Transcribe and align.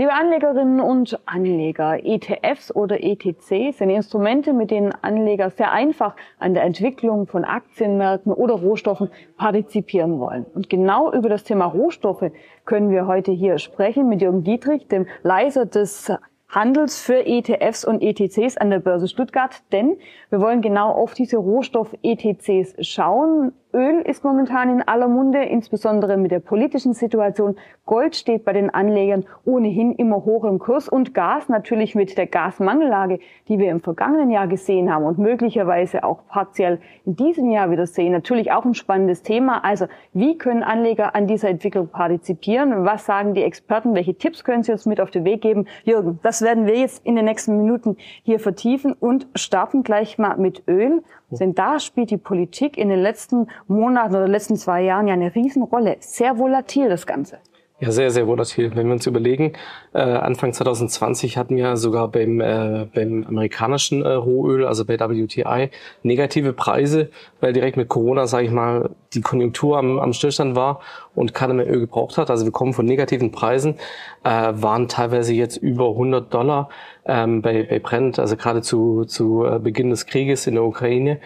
Liebe 0.00 0.12
Anlegerinnen 0.12 0.78
und 0.78 1.18
Anleger, 1.26 1.98
ETFs 2.04 2.72
oder 2.72 3.02
ETCs 3.02 3.78
sind 3.78 3.90
Instrumente, 3.90 4.52
mit 4.52 4.70
denen 4.70 4.92
Anleger 5.02 5.50
sehr 5.50 5.72
einfach 5.72 6.14
an 6.38 6.54
der 6.54 6.62
Entwicklung 6.62 7.26
von 7.26 7.44
Aktienmärkten 7.44 8.32
oder 8.32 8.54
Rohstoffen 8.54 9.10
partizipieren 9.36 10.20
wollen. 10.20 10.46
Und 10.54 10.70
genau 10.70 11.12
über 11.12 11.28
das 11.28 11.42
Thema 11.42 11.64
Rohstoffe 11.64 12.30
können 12.64 12.90
wir 12.90 13.08
heute 13.08 13.32
hier 13.32 13.58
sprechen 13.58 14.08
mit 14.08 14.22
Jürgen 14.22 14.44
Dietrich, 14.44 14.86
dem 14.86 15.08
Leiter 15.24 15.66
des 15.66 16.12
Handels 16.48 17.00
für 17.00 17.26
ETFs 17.26 17.84
und 17.84 18.00
ETCs 18.00 18.56
an 18.56 18.70
der 18.70 18.78
Börse 18.78 19.08
Stuttgart, 19.08 19.64
denn 19.72 19.98
wir 20.30 20.40
wollen 20.40 20.62
genau 20.62 20.92
auf 20.92 21.12
diese 21.12 21.38
Rohstoff-ETCs 21.38 22.86
schauen. 22.86 23.52
Öl 23.74 24.00
ist 24.00 24.24
momentan 24.24 24.70
in 24.70 24.88
aller 24.88 25.08
Munde, 25.08 25.42
insbesondere 25.44 26.16
mit 26.16 26.30
der 26.30 26.38
politischen 26.38 26.94
Situation. 26.94 27.56
Gold 27.84 28.16
steht 28.16 28.46
bei 28.46 28.54
den 28.54 28.70
Anlegern 28.70 29.26
ohnehin 29.44 29.92
immer 29.92 30.24
hoch 30.24 30.44
im 30.44 30.58
Kurs 30.58 30.88
und 30.88 31.12
Gas 31.12 31.50
natürlich 31.50 31.94
mit 31.94 32.16
der 32.16 32.26
Gasmangellage, 32.26 33.18
die 33.46 33.58
wir 33.58 33.70
im 33.70 33.80
vergangenen 33.80 34.30
Jahr 34.30 34.46
gesehen 34.46 34.92
haben 34.92 35.04
und 35.04 35.18
möglicherweise 35.18 36.02
auch 36.02 36.20
partiell 36.28 36.80
in 37.04 37.16
diesem 37.16 37.50
Jahr 37.50 37.70
wieder 37.70 37.86
sehen. 37.86 38.12
Natürlich 38.12 38.52
auch 38.52 38.64
ein 38.64 38.72
spannendes 38.72 39.22
Thema. 39.22 39.62
Also 39.62 39.86
wie 40.14 40.38
können 40.38 40.62
Anleger 40.62 41.14
an 41.14 41.26
dieser 41.26 41.50
Entwicklung 41.50 41.88
partizipieren? 41.88 42.86
Was 42.86 43.04
sagen 43.04 43.34
die 43.34 43.42
Experten? 43.42 43.94
Welche 43.94 44.14
Tipps 44.14 44.44
können 44.44 44.62
sie 44.62 44.72
uns 44.72 44.86
mit 44.86 44.98
auf 44.98 45.10
den 45.10 45.26
Weg 45.26 45.42
geben? 45.42 45.66
Jürgen, 45.84 46.20
das 46.22 46.40
werden 46.40 46.64
wir 46.64 46.78
jetzt 46.78 47.04
in 47.04 47.16
den 47.16 47.26
nächsten 47.26 47.58
Minuten 47.58 47.98
hier 48.22 48.40
vertiefen 48.40 48.94
und 48.94 49.26
starten 49.34 49.82
gleich 49.82 50.16
mal 50.16 50.38
mit 50.38 50.62
Öl. 50.66 51.02
Denn 51.30 51.54
da 51.54 51.78
spielt 51.78 52.10
die 52.10 52.16
Politik 52.16 52.78
in 52.78 52.88
den 52.88 53.00
letzten 53.00 53.48
Monaten 53.66 54.14
oder 54.14 54.28
letzten 54.28 54.56
zwei 54.56 54.82
Jahren 54.82 55.08
ja 55.08 55.14
eine 55.14 55.34
Riesenrolle. 55.34 55.96
Sehr 56.00 56.38
volatil 56.38 56.88
das 56.88 57.06
Ganze. 57.06 57.38
Ja, 57.80 57.92
sehr, 57.92 58.10
sehr 58.10 58.26
volatil. 58.26 58.74
Wenn 58.74 58.88
wir 58.88 58.94
uns 58.94 59.06
überlegen, 59.06 59.52
äh, 59.94 60.00
Anfang 60.00 60.52
2020 60.52 61.36
hatten 61.36 61.54
wir 61.54 61.76
sogar 61.76 62.08
beim, 62.08 62.40
äh, 62.40 62.86
beim 62.92 63.24
amerikanischen 63.28 64.02
äh, 64.02 64.14
Rohöl, 64.14 64.66
also 64.66 64.84
bei 64.84 64.98
WTI, 64.98 65.70
negative 66.02 66.52
Preise, 66.54 67.10
weil 67.40 67.52
direkt 67.52 67.76
mit 67.76 67.88
Corona, 67.88 68.26
sage 68.26 68.46
ich 68.46 68.50
mal, 68.50 68.90
die 69.14 69.20
Konjunktur 69.20 69.78
am, 69.78 70.00
am 70.00 70.12
Stillstand 70.12 70.56
war 70.56 70.80
und 71.14 71.34
keiner 71.34 71.54
mehr 71.54 71.70
Öl 71.70 71.78
gebraucht 71.78 72.18
hat. 72.18 72.30
Also 72.30 72.44
wir 72.44 72.50
kommen 72.50 72.72
von 72.72 72.84
negativen 72.84 73.30
Preisen, 73.30 73.76
äh, 74.24 74.28
waren 74.54 74.88
teilweise 74.88 75.32
jetzt 75.32 75.56
über 75.58 75.90
100 75.90 76.34
Dollar 76.34 76.70
ähm, 77.06 77.42
bei, 77.42 77.62
bei 77.62 77.78
Brent, 77.78 78.18
also 78.18 78.36
gerade 78.36 78.60
zu, 78.60 79.04
zu 79.04 79.44
äh, 79.44 79.60
Beginn 79.60 79.90
des 79.90 80.06
Krieges 80.06 80.48
in 80.48 80.54
der 80.54 80.64
Ukraine. 80.64 81.20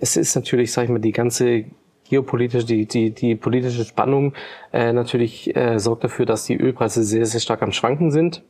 Es 0.00 0.18
ist 0.18 0.34
natürlich, 0.34 0.70
sage 0.70 0.84
ich 0.84 0.90
mal, 0.90 0.98
die 0.98 1.12
ganze 1.12 1.64
geopolitische, 2.08 2.66
die, 2.66 2.86
die, 2.86 3.10
die 3.10 3.34
politische 3.34 3.84
Spannung 3.84 4.34
äh, 4.72 4.92
natürlich 4.92 5.54
äh, 5.56 5.78
sorgt 5.78 6.04
dafür, 6.04 6.26
dass 6.26 6.44
die 6.44 6.56
Ölpreise 6.56 7.02
sehr, 7.02 7.26
sehr 7.26 7.40
stark 7.40 7.62
am 7.62 7.72
Schwanken 7.72 8.10
sind. 8.10 8.42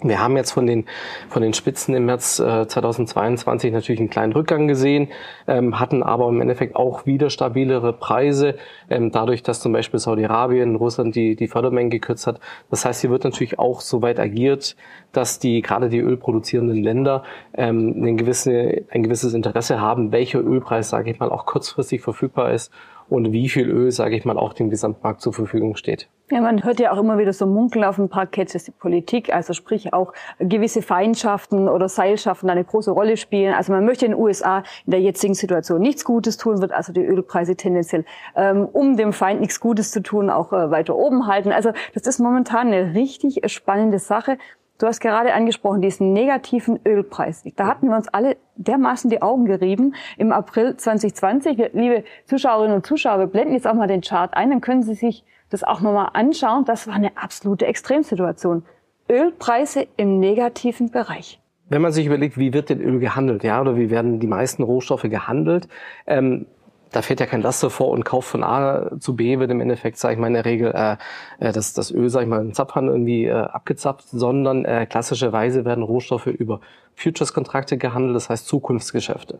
Wir 0.00 0.20
haben 0.20 0.36
jetzt 0.36 0.52
von 0.52 0.64
den, 0.64 0.86
von 1.28 1.42
den 1.42 1.54
Spitzen 1.54 1.92
im 1.92 2.06
März 2.06 2.38
äh, 2.38 2.68
2022 2.68 3.72
natürlich 3.72 3.98
einen 3.98 4.10
kleinen 4.10 4.32
Rückgang 4.32 4.68
gesehen, 4.68 5.08
ähm, 5.48 5.80
hatten 5.80 6.04
aber 6.04 6.28
im 6.28 6.40
Endeffekt 6.40 6.76
auch 6.76 7.04
wieder 7.04 7.30
stabilere 7.30 7.92
Preise, 7.92 8.54
ähm, 8.90 9.10
dadurch, 9.10 9.42
dass 9.42 9.60
zum 9.60 9.72
Beispiel 9.72 9.98
Saudi-Arabien, 9.98 10.76
Russland 10.76 11.16
die, 11.16 11.34
die 11.34 11.48
Fördermengen 11.48 11.90
gekürzt 11.90 12.28
hat. 12.28 12.38
Das 12.70 12.84
heißt, 12.84 13.00
hier 13.00 13.10
wird 13.10 13.24
natürlich 13.24 13.58
auch 13.58 13.80
so 13.80 14.00
weit 14.00 14.20
agiert, 14.20 14.76
dass 15.10 15.40
die, 15.40 15.62
gerade 15.62 15.88
die 15.88 15.98
ölproduzierenden 15.98 16.80
Länder 16.80 17.24
ähm, 17.54 18.00
ein, 18.00 18.16
gewisse, 18.16 18.84
ein 18.90 19.02
gewisses 19.02 19.34
Interesse 19.34 19.80
haben, 19.80 20.12
welcher 20.12 20.38
Ölpreis, 20.38 20.90
sage 20.90 21.10
ich 21.10 21.18
mal, 21.18 21.30
auch 21.30 21.44
kurzfristig 21.44 22.02
verfügbar 22.02 22.52
ist 22.52 22.70
und 23.08 23.32
wie 23.32 23.48
viel 23.48 23.68
Öl, 23.70 23.90
sage 23.90 24.16
ich 24.16 24.24
mal, 24.24 24.38
auch 24.38 24.52
dem 24.52 24.70
Gesamtmarkt 24.70 25.20
zur 25.20 25.32
Verfügung 25.32 25.76
steht. 25.76 26.08
Ja, 26.30 26.42
man 26.42 26.62
hört 26.62 26.78
ja 26.78 26.92
auch 26.92 26.98
immer 26.98 27.16
wieder 27.16 27.32
so 27.32 27.46
munkeln 27.46 27.84
auf 27.84 27.96
dem 27.96 28.10
Parkett, 28.10 28.54
dass 28.54 28.64
die 28.64 28.70
Politik, 28.70 29.34
also 29.34 29.54
sprich 29.54 29.94
auch 29.94 30.12
gewisse 30.38 30.82
Feindschaften 30.82 31.70
oder 31.70 31.88
Seilschaften 31.88 32.50
eine 32.50 32.64
große 32.64 32.90
Rolle 32.90 33.16
spielen. 33.16 33.54
Also 33.54 33.72
man 33.72 33.86
möchte 33.86 34.04
in 34.04 34.12
den 34.12 34.20
USA 34.20 34.58
in 34.84 34.90
der 34.90 35.00
jetzigen 35.00 35.32
Situation 35.32 35.80
nichts 35.80 36.04
Gutes 36.04 36.36
tun, 36.36 36.60
wird 36.60 36.72
also 36.72 36.92
die 36.92 37.02
Ölpreise 37.02 37.56
tendenziell, 37.56 38.04
ähm, 38.36 38.66
um 38.70 38.98
dem 38.98 39.14
Feind 39.14 39.40
nichts 39.40 39.58
Gutes 39.58 39.90
zu 39.90 40.02
tun, 40.02 40.28
auch 40.28 40.52
äh, 40.52 40.70
weiter 40.70 40.96
oben 40.96 41.26
halten. 41.26 41.50
Also 41.50 41.72
das 41.94 42.06
ist 42.06 42.18
momentan 42.18 42.66
eine 42.66 42.92
richtig 42.92 43.40
spannende 43.50 43.98
Sache. 43.98 44.36
Du 44.78 44.86
hast 44.86 45.00
gerade 45.00 45.34
angesprochen, 45.34 45.82
diesen 45.82 46.12
negativen 46.12 46.78
Ölpreis. 46.86 47.42
Da 47.56 47.66
hatten 47.66 47.88
wir 47.88 47.96
uns 47.96 48.06
alle 48.06 48.36
dermaßen 48.54 49.10
die 49.10 49.20
Augen 49.22 49.44
gerieben 49.44 49.96
im 50.16 50.30
April 50.30 50.76
2020. 50.76 51.72
Liebe 51.72 52.04
Zuschauerinnen 52.26 52.76
und 52.76 52.86
Zuschauer, 52.86 53.18
wir 53.18 53.26
blenden 53.26 53.54
jetzt 53.54 53.66
auch 53.66 53.74
mal 53.74 53.88
den 53.88 54.02
Chart 54.02 54.32
ein, 54.34 54.50
dann 54.50 54.60
können 54.60 54.84
Sie 54.84 54.94
sich 54.94 55.24
das 55.50 55.64
auch 55.64 55.80
nochmal 55.80 56.10
anschauen. 56.12 56.64
Das 56.64 56.86
war 56.86 56.94
eine 56.94 57.16
absolute 57.16 57.66
Extremsituation. 57.66 58.64
Ölpreise 59.10 59.88
im 59.96 60.20
negativen 60.20 60.92
Bereich. 60.92 61.40
Wenn 61.70 61.82
man 61.82 61.92
sich 61.92 62.06
überlegt, 62.06 62.38
wie 62.38 62.52
wird 62.52 62.70
denn 62.70 62.80
Öl 62.80 63.00
gehandelt, 63.00 63.42
ja, 63.42 63.60
oder 63.60 63.76
wie 63.76 63.90
werden 63.90 64.20
die 64.20 64.26
meisten 64.28 64.62
Rohstoffe 64.62 65.02
gehandelt, 65.02 65.68
ähm, 66.06 66.46
da 66.92 67.02
fährt 67.02 67.20
ja 67.20 67.26
kein 67.26 67.42
Laster 67.42 67.70
vor 67.70 67.90
und 67.90 68.04
kauft 68.04 68.28
von 68.28 68.42
A 68.42 68.98
zu 68.98 69.16
B 69.16 69.38
wird 69.38 69.50
im 69.50 69.60
Endeffekt, 69.60 69.98
sage 69.98 70.14
ich 70.14 70.20
mal, 70.20 70.28
in 70.28 70.34
der 70.34 70.44
Regel 70.44 70.72
äh, 70.74 70.96
äh, 71.38 71.52
das, 71.52 71.74
das 71.74 71.90
Öl, 71.90 72.08
sage 72.10 72.24
ich 72.24 72.30
mal, 72.30 72.40
in 72.40 72.54
Zapfhahn 72.54 72.88
irgendwie 72.88 73.26
äh, 73.26 73.32
abgezapft, 73.32 74.08
sondern 74.08 74.64
äh, 74.64 74.86
klassischerweise 74.86 75.64
werden 75.64 75.84
Rohstoffe 75.84 76.26
über 76.26 76.60
Futures-Kontrakte 76.94 77.78
gehandelt, 77.78 78.16
das 78.16 78.30
heißt 78.30 78.46
Zukunftsgeschäfte. 78.46 79.38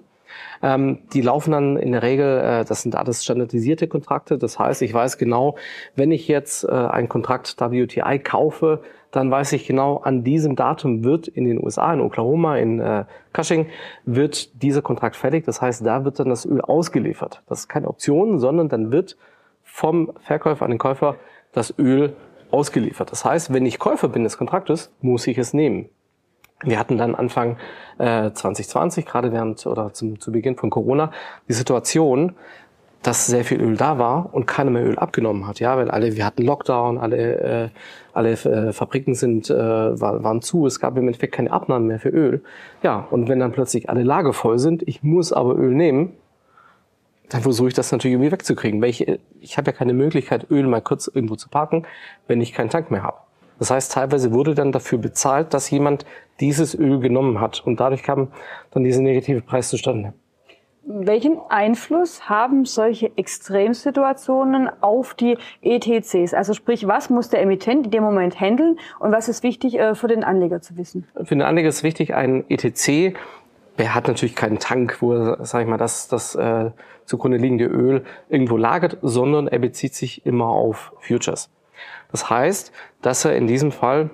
Ähm, 0.63 0.99
die 1.13 1.23
laufen 1.23 1.53
dann 1.53 1.77
in 1.77 1.93
der 1.93 2.03
Regel, 2.03 2.39
äh, 2.39 2.65
das 2.65 2.83
sind 2.83 2.97
alles 2.97 3.23
standardisierte 3.25 3.89
Kontrakte, 3.89 4.39
das 4.39 4.59
heißt, 4.59 4.83
ich 4.83 4.93
weiß 4.93 5.19
genau, 5.19 5.57
wenn 5.95 6.11
ich 6.11 6.29
jetzt 6.29 6.65
äh, 6.65 6.71
einen 6.71 7.09
Kontrakt 7.09 7.57
WTI 7.59 8.19
kaufe, 8.19 8.83
dann 9.11 9.31
weiß 9.31 9.53
ich 9.53 9.67
genau, 9.67 9.99
an 9.99 10.23
diesem 10.23 10.55
Datum 10.55 11.03
wird 11.05 11.29
in 11.29 11.45
den 11.45 11.63
USA, 11.63 11.93
in 11.95 12.01
Oklahoma, 12.01 12.57
in 12.59 12.81
äh, 12.81 13.05
Cushing, 13.33 13.67
wird 14.05 14.63
dieser 14.63 14.83
Kontrakt 14.83 15.17
fertig. 15.17 15.45
Das 15.47 15.63
heißt, 15.63 15.85
da 15.85 16.05
wird 16.05 16.19
dann 16.19 16.29
das 16.29 16.45
Öl 16.45 16.61
ausgeliefert. 16.61 17.43
Das 17.49 17.61
ist 17.61 17.69
keine 17.69 17.89
Option, 17.89 18.39
sondern 18.39 18.69
dann 18.69 18.93
wird 18.93 19.17
vom 19.63 20.13
Verkäufer 20.21 20.65
an 20.65 20.73
den 20.73 20.79
Käufer 20.79 21.17
das 21.53 21.75
Öl 21.79 22.15
ausgeliefert. 22.51 23.11
Das 23.11 23.25
heißt, 23.25 23.53
wenn 23.53 23.67
ich 23.67 23.79
Käufer 23.79 24.09
bin 24.09 24.25
des 24.25 24.37
Kontraktes, 24.37 24.93
muss 25.01 25.27
ich 25.27 25.39
es 25.39 25.55
nehmen. 25.55 25.89
Wir 26.65 26.79
hatten 26.79 26.99
dann 26.99 27.15
Anfang 27.15 27.57
äh, 27.99 28.33
2020, 28.33 29.07
gerade 29.07 29.33
während 29.33 29.65
oder 29.67 29.93
zum, 29.93 30.21
zu 30.21 30.33
Beginn 30.33 30.57
von 30.57 30.71
Corona, 30.71 31.13
die 31.49 31.53
Situation, 31.53 32.35
dass 33.03 33.27
sehr 33.27 33.45
viel 33.45 33.61
Öl 33.61 33.77
da 33.77 33.99
war 33.99 34.35
und 34.35 34.47
keiner 34.47 34.71
mehr 34.71 34.85
Öl 34.85 34.99
abgenommen 34.99 35.47
hat, 35.47 35.61
ja, 35.61 35.77
weil 35.77 35.91
alle, 35.91 36.17
wir 36.17 36.27
hatten 36.27 36.43
Lockdown, 36.43 36.99
alle, 36.99 37.17
äh, 37.17 37.69
alle 38.13 38.33
äh, 38.33 38.73
Fabriken 38.73 39.15
sind, 39.15 39.51
äh, 39.51 39.55
war, 39.55 40.25
waren 40.25 40.43
zu, 40.43 40.67
es 40.67 40.81
gab 40.81 40.97
im 40.97 41.07
Endeffekt 41.07 41.35
keine 41.35 41.53
Abnahmen 41.53 41.87
mehr 41.87 42.01
für 42.01 42.09
Öl. 42.09 42.43
Ja, 42.83 43.07
und 43.11 43.29
wenn 43.29 43.39
dann 43.39 43.53
plötzlich 43.53 43.89
alle 43.89 44.03
Lager 44.03 44.33
voll 44.33 44.59
sind, 44.59 44.83
ich 44.87 45.05
muss 45.05 45.33
aber 45.33 45.57
Öl 45.57 45.75
nehmen, 45.75 46.13
dann 47.29 47.43
versuche 47.43 47.69
ich 47.69 47.75
das 47.75 47.93
natürlich 47.93 48.15
irgendwie 48.15 48.33
wegzukriegen, 48.33 48.81
weil 48.83 48.91
ich, 48.91 49.07
ich 49.41 49.59
habe 49.59 49.71
ja 49.71 49.77
keine 49.77 49.93
Möglichkeit, 49.93 50.51
Öl 50.51 50.67
mal 50.67 50.83
kurz 50.83 51.07
irgendwo 51.07 51.37
zu 51.37 51.49
parken, 51.49 51.87
wenn 52.27 52.41
ich 52.41 52.53
keinen 52.53 52.71
Tank 52.71 52.91
mehr 52.91 53.05
habe. 53.05 53.19
Das 53.59 53.71
heißt, 53.71 53.93
teilweise 53.93 54.33
wurde 54.33 54.55
dann 54.55 54.73
dafür 54.73 54.99
bezahlt, 54.99 55.55
dass 55.55 55.71
jemand 55.71 56.05
dieses 56.41 56.75
Öl 56.79 57.01
genommen 57.01 57.41
hat 57.41 57.63
und 57.65 57.81
dadurch 57.81 58.03
kam 58.03 58.29
dann 58.71 58.85
dieser 58.85 59.03
negative 59.03 59.41
Preis 59.41 59.69
zustande. 59.69 60.13
Welchen 60.91 61.39
Einfluss 61.51 62.31
haben 62.31 62.65
solche 62.65 63.15
Extremsituationen 63.19 64.71
auf 64.81 65.13
die 65.13 65.37
ETCs? 65.61 66.33
Also 66.33 66.55
sprich, 66.55 66.87
was 66.87 67.11
muss 67.11 67.29
der 67.29 67.43
Emittent 67.43 67.87
in 67.87 67.91
dem 67.91 68.03
Moment 68.03 68.41
handeln 68.41 68.79
und 68.99 69.13
was 69.13 69.29
ist 69.29 69.43
wichtig 69.43 69.79
äh, 69.79 69.95
für 69.95 70.09
den 70.09 70.25
Anleger 70.25 70.63
zu 70.63 70.79
wissen? 70.79 71.07
Für 71.15 71.35
den 71.35 71.43
Anleger 71.43 71.69
ist 71.69 71.83
wichtig, 71.83 72.15
ein 72.15 72.45
ETC, 72.49 73.15
der 73.77 73.95
hat 73.95 74.09
natürlich 74.09 74.35
keinen 74.35 74.61
Tank, 74.61 75.03
wo 75.03 75.13
er, 75.13 75.45
sag 75.45 75.61
ich 75.61 75.69
mal, 75.69 75.77
das, 75.77 76.09
das 76.09 76.35
äh, 76.35 76.71
zugrunde 77.05 77.37
liegende 77.37 77.67
Öl 77.67 78.05
irgendwo 78.31 78.57
lagert, 78.57 78.97
sondern 79.03 79.47
er 79.47 79.59
bezieht 79.59 79.95
sich 79.95 80.25
immer 80.25 80.47
auf 80.47 80.93
Futures. 81.01 81.51
Das 82.11 82.31
heißt, 82.31 82.73
dass 83.03 83.25
er 83.25 83.37
in 83.37 83.47
diesem 83.47 83.73
Fall 83.73 84.11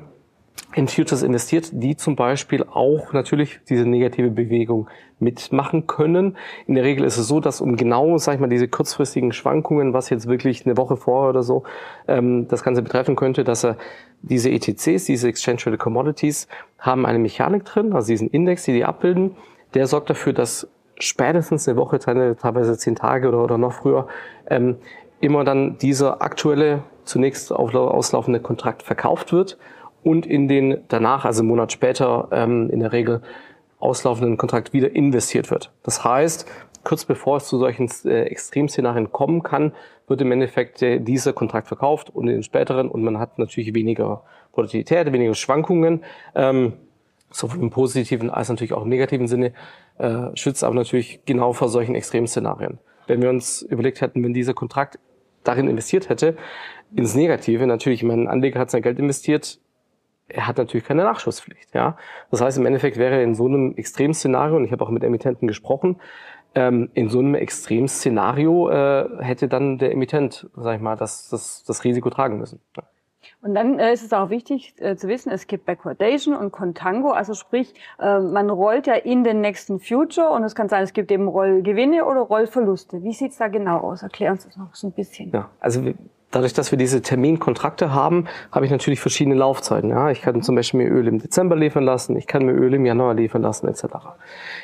in 0.74 0.88
Futures 0.88 1.22
investiert, 1.22 1.70
die 1.72 1.96
zum 1.96 2.16
Beispiel 2.16 2.64
auch 2.64 3.12
natürlich 3.12 3.60
diese 3.68 3.86
negative 3.86 4.30
Bewegung 4.30 4.88
mitmachen 5.20 5.86
können. 5.86 6.36
In 6.66 6.74
der 6.74 6.84
Regel 6.84 7.04
ist 7.04 7.16
es 7.16 7.28
so, 7.28 7.40
dass 7.40 7.60
um 7.60 7.76
genau, 7.76 8.18
sag 8.18 8.34
ich 8.34 8.40
mal, 8.40 8.48
diese 8.48 8.68
kurzfristigen 8.68 9.32
Schwankungen, 9.32 9.92
was 9.92 10.10
jetzt 10.10 10.26
wirklich 10.26 10.66
eine 10.66 10.76
Woche 10.76 10.96
vorher 10.96 11.30
oder 11.30 11.42
so 11.42 11.62
ähm, 12.08 12.48
das 12.48 12.64
Ganze 12.64 12.82
betreffen 12.82 13.14
könnte, 13.14 13.44
dass 13.44 13.64
er 13.64 13.76
diese 14.22 14.50
ETCs, 14.50 15.04
diese 15.04 15.28
Exchange 15.28 15.58
Traded 15.58 15.80
Commodities, 15.80 16.48
haben 16.78 17.06
eine 17.06 17.18
Mechanik 17.18 17.64
drin, 17.64 17.92
also 17.92 18.08
diesen 18.08 18.28
Index, 18.28 18.64
die 18.64 18.72
die 18.72 18.84
abbilden, 18.84 19.36
der 19.74 19.86
sorgt 19.86 20.10
dafür, 20.10 20.32
dass 20.32 20.68
spätestens 20.98 21.68
eine 21.68 21.76
Woche, 21.76 21.98
teilweise 21.98 22.78
zehn 22.78 22.94
Tage 22.96 23.28
oder, 23.28 23.42
oder 23.42 23.58
noch 23.58 23.72
früher, 23.72 24.06
ähm, 24.48 24.76
immer 25.20 25.44
dann 25.44 25.78
dieser 25.78 26.22
aktuelle, 26.22 26.82
zunächst 27.04 27.52
auslaufende 27.52 28.40
Kontrakt 28.40 28.82
verkauft 28.82 29.32
wird 29.32 29.58
und 30.02 30.26
in 30.26 30.48
den 30.48 30.84
danach, 30.88 31.24
also 31.24 31.40
einen 31.40 31.48
Monat 31.48 31.72
später, 31.72 32.28
ähm, 32.30 32.70
in 32.70 32.80
der 32.80 32.92
Regel 32.92 33.22
auslaufenden 33.78 34.36
Kontrakt 34.36 34.72
wieder 34.72 34.94
investiert 34.94 35.50
wird. 35.50 35.70
Das 35.82 36.04
heißt, 36.04 36.46
kurz 36.84 37.04
bevor 37.04 37.38
es 37.38 37.48
zu 37.48 37.58
solchen 37.58 37.90
äh, 38.04 38.24
Extremszenarien 38.24 39.12
kommen 39.12 39.42
kann, 39.42 39.72
wird 40.06 40.20
im 40.20 40.32
Endeffekt 40.32 40.82
äh, 40.82 41.00
dieser 41.00 41.32
Kontrakt 41.32 41.68
verkauft 41.68 42.10
und 42.10 42.28
in 42.28 42.34
den 42.34 42.42
späteren 42.42 42.88
und 42.88 43.02
man 43.02 43.18
hat 43.18 43.38
natürlich 43.38 43.74
weniger 43.74 44.22
Volatilität, 44.52 45.12
weniger 45.12 45.34
Schwankungen, 45.34 46.04
ähm, 46.34 46.74
sowohl 47.30 47.62
im 47.62 47.70
positiven 47.70 48.30
als 48.30 48.48
natürlich 48.48 48.72
auch 48.72 48.82
im 48.82 48.90
negativen 48.90 49.26
Sinne, 49.26 49.52
äh, 49.98 50.28
schützt 50.34 50.62
aber 50.62 50.74
natürlich 50.74 51.24
genau 51.24 51.52
vor 51.52 51.68
solchen 51.68 51.94
Extremszenarien. 51.94 52.78
Wenn 53.06 53.20
wir 53.20 53.28
uns 53.28 53.62
überlegt 53.62 54.00
hätten, 54.00 54.22
wenn 54.22 54.32
dieser 54.32 54.54
Kontrakt 54.54 54.98
darin 55.44 55.68
investiert 55.68 56.08
hätte, 56.08 56.36
ins 56.94 57.14
Negative, 57.14 57.66
natürlich, 57.66 58.02
mein 58.02 58.28
Anleger 58.28 58.60
hat 58.60 58.70
sein 58.70 58.82
Geld 58.82 58.98
investiert, 58.98 59.58
er 60.28 60.46
hat 60.46 60.58
natürlich 60.58 60.86
keine 60.86 61.04
Nachschusspflicht. 61.04 61.74
Ja? 61.74 61.96
Das 62.30 62.40
heißt, 62.40 62.58
im 62.58 62.66
Endeffekt 62.66 62.96
wäre 62.96 63.22
in 63.22 63.34
so 63.34 63.46
einem 63.46 63.74
Extremszenario, 63.76 64.56
und 64.56 64.64
ich 64.64 64.72
habe 64.72 64.84
auch 64.84 64.90
mit 64.90 65.04
Emittenten 65.04 65.48
gesprochen, 65.48 66.00
ähm, 66.54 66.90
in 66.94 67.08
so 67.08 67.18
einem 67.18 67.34
Extremszenario 67.34 68.70
äh, 68.70 69.08
hätte 69.20 69.48
dann 69.48 69.78
der 69.78 69.92
Emittent, 69.92 70.48
sag 70.56 70.76
ich 70.76 70.82
mal, 70.82 70.96
das, 70.96 71.28
das, 71.28 71.64
das 71.64 71.84
Risiko 71.84 72.10
tragen 72.10 72.38
müssen. 72.38 72.60
Ja. 72.76 72.84
Und 73.44 73.54
dann 73.54 73.78
äh, 73.78 73.92
ist 73.92 74.02
es 74.02 74.12
auch 74.14 74.30
wichtig 74.30 74.74
äh, 74.78 74.96
zu 74.96 75.06
wissen, 75.06 75.30
es 75.30 75.46
gibt 75.46 75.66
Backwardation 75.66 76.34
und 76.34 76.50
Contango, 76.50 77.10
also 77.10 77.34
sprich, 77.34 77.74
äh, 78.00 78.18
man 78.18 78.48
rollt 78.48 78.86
ja 78.86 78.94
in 78.94 79.22
den 79.22 79.42
nächsten 79.42 79.80
Future 79.80 80.30
und 80.30 80.44
es 80.44 80.54
kann 80.54 80.70
sein, 80.70 80.82
es 80.82 80.94
gibt 80.94 81.12
eben 81.12 81.28
Rollgewinne 81.28 82.06
oder 82.06 82.20
Rollverluste. 82.20 83.02
Wie 83.02 83.12
sieht's 83.12 83.36
da 83.36 83.48
genau 83.48 83.80
aus? 83.80 84.02
Erklären 84.02 84.38
Sie 84.38 84.48
es 84.48 84.56
noch 84.56 84.74
so 84.74 84.86
ein 84.86 84.92
bisschen. 84.92 85.30
Ja, 85.30 85.50
also 85.60 85.82
dadurch, 86.30 86.54
dass 86.54 86.70
wir 86.70 86.78
diese 86.78 87.02
Terminkontrakte 87.02 87.92
haben, 87.92 88.26
habe 88.50 88.64
ich 88.64 88.70
natürlich 88.70 89.00
verschiedene 89.00 89.34
Laufzeiten. 89.34 89.90
Ja, 89.90 90.10
ich 90.10 90.22
kann 90.22 90.40
zum 90.40 90.54
Beispiel 90.54 90.80
mir 90.82 90.90
Öl 90.90 91.06
im 91.06 91.18
Dezember 91.18 91.54
liefern 91.54 91.84
lassen, 91.84 92.16
ich 92.16 92.26
kann 92.26 92.46
mir 92.46 92.52
Öl 92.52 92.72
im 92.72 92.86
Januar 92.86 93.12
liefern 93.12 93.42
lassen, 93.42 93.68
etc. 93.68 93.84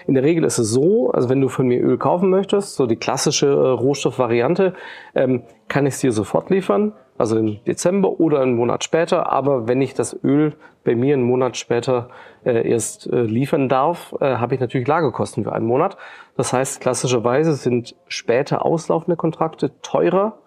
In 0.06 0.14
der 0.14 0.22
Regel 0.22 0.44
ist 0.44 0.58
es 0.58 0.70
so, 0.70 1.10
also 1.10 1.28
wenn 1.28 1.42
du 1.42 1.48
von 1.48 1.66
mir 1.66 1.82
Öl 1.82 1.98
kaufen 1.98 2.30
möchtest, 2.30 2.76
so 2.76 2.86
die 2.86 2.96
klassische 2.96 3.46
äh, 3.46 3.50
Rohstoffvariante, 3.50 4.72
ähm, 5.14 5.42
kann 5.68 5.84
ich 5.84 5.94
es 5.94 6.00
dir 6.00 6.12
sofort 6.12 6.48
liefern, 6.50 6.94
also 7.20 7.36
im 7.38 7.62
Dezember 7.64 8.18
oder 8.18 8.40
einen 8.40 8.56
Monat 8.56 8.82
später. 8.82 9.30
Aber 9.30 9.68
wenn 9.68 9.80
ich 9.82 9.94
das 9.94 10.18
Öl 10.24 10.54
bei 10.84 10.94
mir 10.94 11.14
einen 11.14 11.24
Monat 11.24 11.56
später 11.56 12.08
äh, 12.44 12.68
erst 12.68 13.06
äh, 13.06 13.22
liefern 13.22 13.68
darf, 13.68 14.14
äh, 14.20 14.36
habe 14.36 14.54
ich 14.54 14.60
natürlich 14.60 14.88
Lagerkosten 14.88 15.44
für 15.44 15.52
einen 15.52 15.66
Monat. 15.66 15.98
Das 16.36 16.52
heißt, 16.52 16.80
klassischerweise 16.80 17.52
sind 17.52 17.94
später 18.08 18.64
auslaufende 18.64 19.16
Kontrakte 19.16 19.70
teurer 19.82 20.38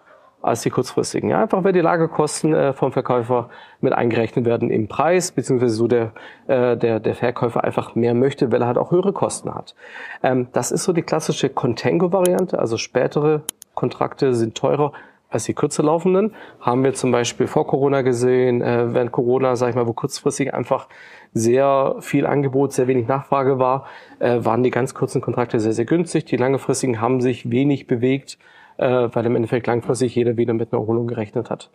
als 0.42 0.62
die 0.62 0.70
kurzfristigen. 0.70 1.30
Ja, 1.30 1.40
einfach 1.40 1.64
weil 1.64 1.72
die 1.72 1.80
Lagerkosten 1.80 2.52
äh, 2.52 2.72
vom 2.72 2.92
Verkäufer 2.92 3.48
mit 3.80 3.92
eingerechnet 3.92 4.44
werden 4.44 4.70
im 4.70 4.88
Preis, 4.88 5.30
beziehungsweise 5.30 5.74
so 5.74 5.86
der, 5.86 6.12
äh, 6.48 6.76
der, 6.76 7.00
der 7.00 7.14
Verkäufer 7.14 7.64
einfach 7.64 7.94
mehr 7.94 8.14
möchte, 8.14 8.52
weil 8.52 8.60
er 8.60 8.66
halt 8.66 8.78
auch 8.78 8.90
höhere 8.90 9.12
Kosten 9.12 9.54
hat. 9.54 9.74
Ähm, 10.22 10.48
das 10.52 10.70
ist 10.72 10.84
so 10.84 10.92
die 10.92 11.02
klassische 11.02 11.48
Contango-Variante, 11.48 12.58
also 12.58 12.76
spätere 12.76 13.42
Kontrakte 13.74 14.34
sind 14.34 14.54
teurer 14.54 14.92
als 15.34 15.44
die 15.44 15.54
kürzer 15.54 15.82
laufenden. 15.82 16.34
Haben 16.60 16.84
wir 16.84 16.94
zum 16.94 17.10
Beispiel 17.12 17.46
vor 17.46 17.66
Corona 17.66 18.02
gesehen, 18.02 18.62
äh, 18.62 18.94
während 18.94 19.12
Corona, 19.12 19.56
sag 19.56 19.70
ich 19.70 19.74
mal, 19.74 19.86
wo 19.86 19.92
kurzfristig 19.92 20.54
einfach 20.54 20.88
sehr 21.32 21.96
viel 22.00 22.26
Angebot, 22.26 22.72
sehr 22.72 22.86
wenig 22.86 23.06
Nachfrage 23.06 23.58
war, 23.58 23.86
äh, 24.20 24.38
waren 24.44 24.62
die 24.62 24.70
ganz 24.70 24.94
kurzen 24.94 25.20
Kontrakte 25.20 25.60
sehr, 25.60 25.72
sehr 25.72 25.84
günstig. 25.84 26.24
Die 26.24 26.36
langfristigen 26.36 27.00
haben 27.00 27.20
sich 27.20 27.50
wenig 27.50 27.86
bewegt 27.86 28.38
äh, 28.76 29.08
weil 29.12 29.26
im 29.26 29.36
Endeffekt 29.36 29.66
langfristig 29.66 30.14
jeder 30.14 30.36
wieder 30.36 30.54
mit 30.54 30.72
einer 30.72 30.82
Erholung 30.82 31.06
gerechnet 31.06 31.50
hat. 31.50 31.70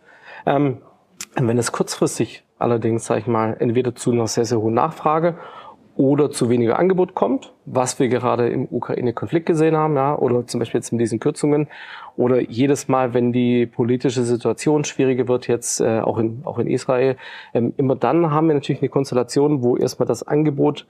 Ähm, 0.46 0.78
wenn 1.36 1.58
es 1.58 1.72
kurzfristig 1.72 2.44
allerdings, 2.58 3.06
sage 3.06 3.20
ich 3.20 3.26
mal, 3.26 3.56
entweder 3.58 3.94
zu 3.94 4.12
einer 4.12 4.26
sehr, 4.26 4.44
sehr 4.44 4.60
hohen 4.60 4.74
Nachfrage 4.74 5.38
oder 6.00 6.30
zu 6.30 6.48
weniger 6.48 6.78
Angebot 6.78 7.14
kommt, 7.14 7.52
was 7.66 7.98
wir 7.98 8.08
gerade 8.08 8.48
im 8.48 8.66
Ukraine-Konflikt 8.70 9.44
gesehen 9.44 9.76
haben, 9.76 9.96
ja, 9.96 10.16
oder 10.16 10.46
zum 10.46 10.58
Beispiel 10.58 10.78
jetzt 10.78 10.92
in 10.92 10.98
diesen 10.98 11.20
Kürzungen, 11.20 11.68
oder 12.16 12.40
jedes 12.40 12.88
Mal, 12.88 13.12
wenn 13.12 13.34
die 13.34 13.66
politische 13.66 14.22
Situation 14.22 14.84
schwieriger 14.84 15.28
wird, 15.28 15.46
jetzt 15.46 15.82
äh, 15.82 16.00
auch, 16.00 16.16
in, 16.16 16.40
auch 16.46 16.58
in 16.58 16.68
Israel, 16.68 17.16
ähm, 17.52 17.74
immer 17.76 17.96
dann 17.96 18.30
haben 18.30 18.48
wir 18.48 18.54
natürlich 18.54 18.80
eine 18.80 18.88
Konstellation, 18.88 19.62
wo 19.62 19.76
erstmal 19.76 20.06
das 20.06 20.22
Angebot 20.22 20.86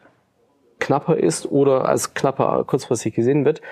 knapper 0.78 1.16
ist 1.16 1.50
oder 1.50 1.88
als 1.88 2.14
knapper 2.14 2.62
kurzfristig 2.64 3.12
gesehen 3.12 3.44
wird. 3.44 3.62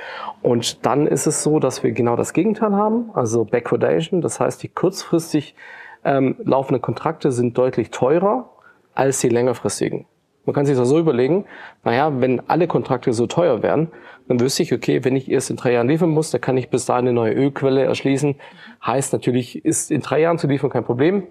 Und 0.42 0.84
dann 0.84 1.06
ist 1.06 1.28
es 1.28 1.44
so, 1.44 1.60
dass 1.60 1.84
wir 1.84 1.92
genau 1.92 2.16
das 2.16 2.32
Gegenteil 2.32 2.72
haben, 2.72 3.10
also 3.14 3.44
Backwardation. 3.44 4.22
Das 4.22 4.40
heißt, 4.40 4.60
die 4.64 4.68
kurzfristig 4.68 5.54
ähm, 6.04 6.34
laufenden 6.42 6.82
Kontrakte 6.82 7.30
sind 7.30 7.56
deutlich 7.56 7.92
teurer 7.92 8.50
als 8.96 9.20
die 9.20 9.28
längerfristigen. 9.28 10.06
Man 10.48 10.54
kann 10.54 10.64
sich 10.64 10.78
das 10.78 10.88
so 10.88 10.98
überlegen, 10.98 11.44
naja, 11.84 12.10
wenn 12.22 12.40
alle 12.48 12.66
Kontrakte 12.68 13.12
so 13.12 13.26
teuer 13.26 13.62
wären, 13.62 13.88
dann 14.28 14.40
wüsste 14.40 14.62
ich, 14.62 14.72
okay, 14.72 15.04
wenn 15.04 15.14
ich 15.14 15.30
erst 15.30 15.50
in 15.50 15.56
drei 15.56 15.72
Jahren 15.72 15.88
liefern 15.88 16.08
muss, 16.08 16.30
dann 16.30 16.40
kann 16.40 16.56
ich 16.56 16.70
bis 16.70 16.86
dahin 16.86 17.06
eine 17.06 17.12
neue 17.12 17.34
Ölquelle 17.34 17.82
erschließen. 17.82 18.34
Heißt 18.82 19.12
natürlich, 19.12 19.62
ist 19.66 19.90
in 19.90 20.00
drei 20.00 20.22
Jahren 20.22 20.38
zu 20.38 20.46
liefern 20.46 20.70
kein 20.70 20.84
Problem. 20.84 21.24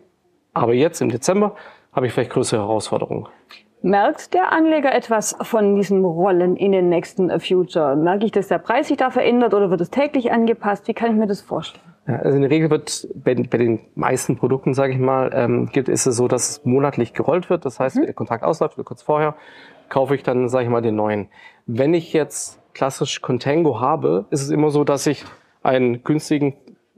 Aber 0.54 0.75
jetzt 0.75 1.02
im 1.02 1.10
Dezember 1.10 1.56
habe 1.94 2.06
ich 2.06 2.14
vielleicht 2.14 2.30
größere 2.30 2.62
Herausforderungen. 2.62 3.28
Merkt 3.81 4.36
der 4.36 4.52
Anleger 4.52 4.94
etwas 4.94 5.36
von 5.42 5.75
diesem 5.78 6.06
Rollen 6.06 6.56
in 6.56 6.72
den 6.72 6.90
nächsten 6.90 7.31
Future? 7.40 7.96
Merke 7.96 8.25
ich, 8.25 8.31
dass 8.31 8.50
der 8.50 8.60
Preis 8.60 8.90
sich 8.90 8.98
da 8.98 9.10
verändert 9.10 9.56
oder 9.56 9.72
wird 9.72 9.81
es 9.81 9.90
täglich 9.90 10.31
angepasst? 10.31 10.88
Wie 10.88 10.94
kann 10.94 11.10
ich 11.10 11.18
mir 11.18 11.25
das 11.25 11.42
vorstellen? 11.42 11.84
Ja, 12.07 12.15
also 12.18 12.36
in 12.36 12.42
der 12.42 12.51
Regel 12.51 12.69
wird 12.69 13.07
bei, 13.15 13.36
bei 13.36 13.57
den 13.57 13.80
meisten 13.95 14.38
Produkten, 14.38 14.74
sage 14.74 14.94
ich 14.94 15.00
mal, 15.00 15.31
ähm, 15.33 15.68
gibt 15.68 15.89
ist 15.89 16.06
es 16.06 16.15
so, 16.15 16.27
dass 16.27 16.50
es 16.50 16.65
monatlich 16.65 17.13
gerollt 17.13 17.50
wird. 17.50 17.65
Das 17.65 17.80
heißt, 17.80 17.98
mhm. 17.98 18.06
der 18.06 18.13
Kontrakt 18.13 18.44
ausläuft, 18.44 18.77
kurz 18.86 19.01
vorher 19.01 19.36
kaufe 19.89 20.15
ich 20.15 20.24
dann, 20.24 20.50
sage 20.50 20.65
ich 20.65 20.69
mal, 20.69 20.81
den 20.81 20.95
neuen. 20.95 21.27
Wenn 21.65 21.94
ich 21.94 22.13
jetzt 22.13 22.59
klassisch 22.74 23.21
Contango 23.21 23.80
habe, 23.80 24.25
ist 24.30 24.42
es 24.42 24.50
immer 24.50 24.69
so, 24.69 24.83
dass 24.83 25.06
ich 25.07 25.25
einen 25.63 26.04
günstigen 26.04 26.54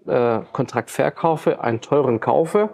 äh, 0.05 0.39
Kontrakt 0.51 0.91
verkaufe, 0.91 1.61
einen 1.61 1.81
teuren 1.81 2.19
kaufe 2.19 2.69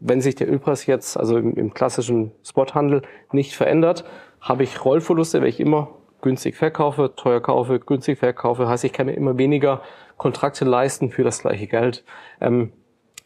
wenn 0.00 0.20
sich 0.20 0.34
der 0.34 0.50
Ölpreis 0.50 0.86
jetzt, 0.86 1.16
also 1.16 1.36
im, 1.36 1.54
im 1.54 1.74
klassischen 1.74 2.32
Spothandel, 2.42 3.02
nicht 3.32 3.54
verändert, 3.54 4.04
habe 4.40 4.62
ich 4.62 4.84
Rollverluste, 4.84 5.40
weil 5.40 5.48
ich 5.48 5.60
immer 5.60 5.88
günstig 6.22 6.56
verkaufe, 6.56 7.14
teuer 7.16 7.40
kaufe, 7.40 7.78
günstig 7.80 8.18
verkaufe. 8.18 8.68
Heißt, 8.68 8.84
ich 8.84 8.92
kann 8.92 9.06
mir 9.06 9.14
immer 9.14 9.38
weniger 9.38 9.82
Kontrakte 10.16 10.64
leisten 10.64 11.10
für 11.10 11.24
das 11.24 11.40
gleiche 11.42 11.66
Geld. 11.66 12.04
Ähm, 12.40 12.72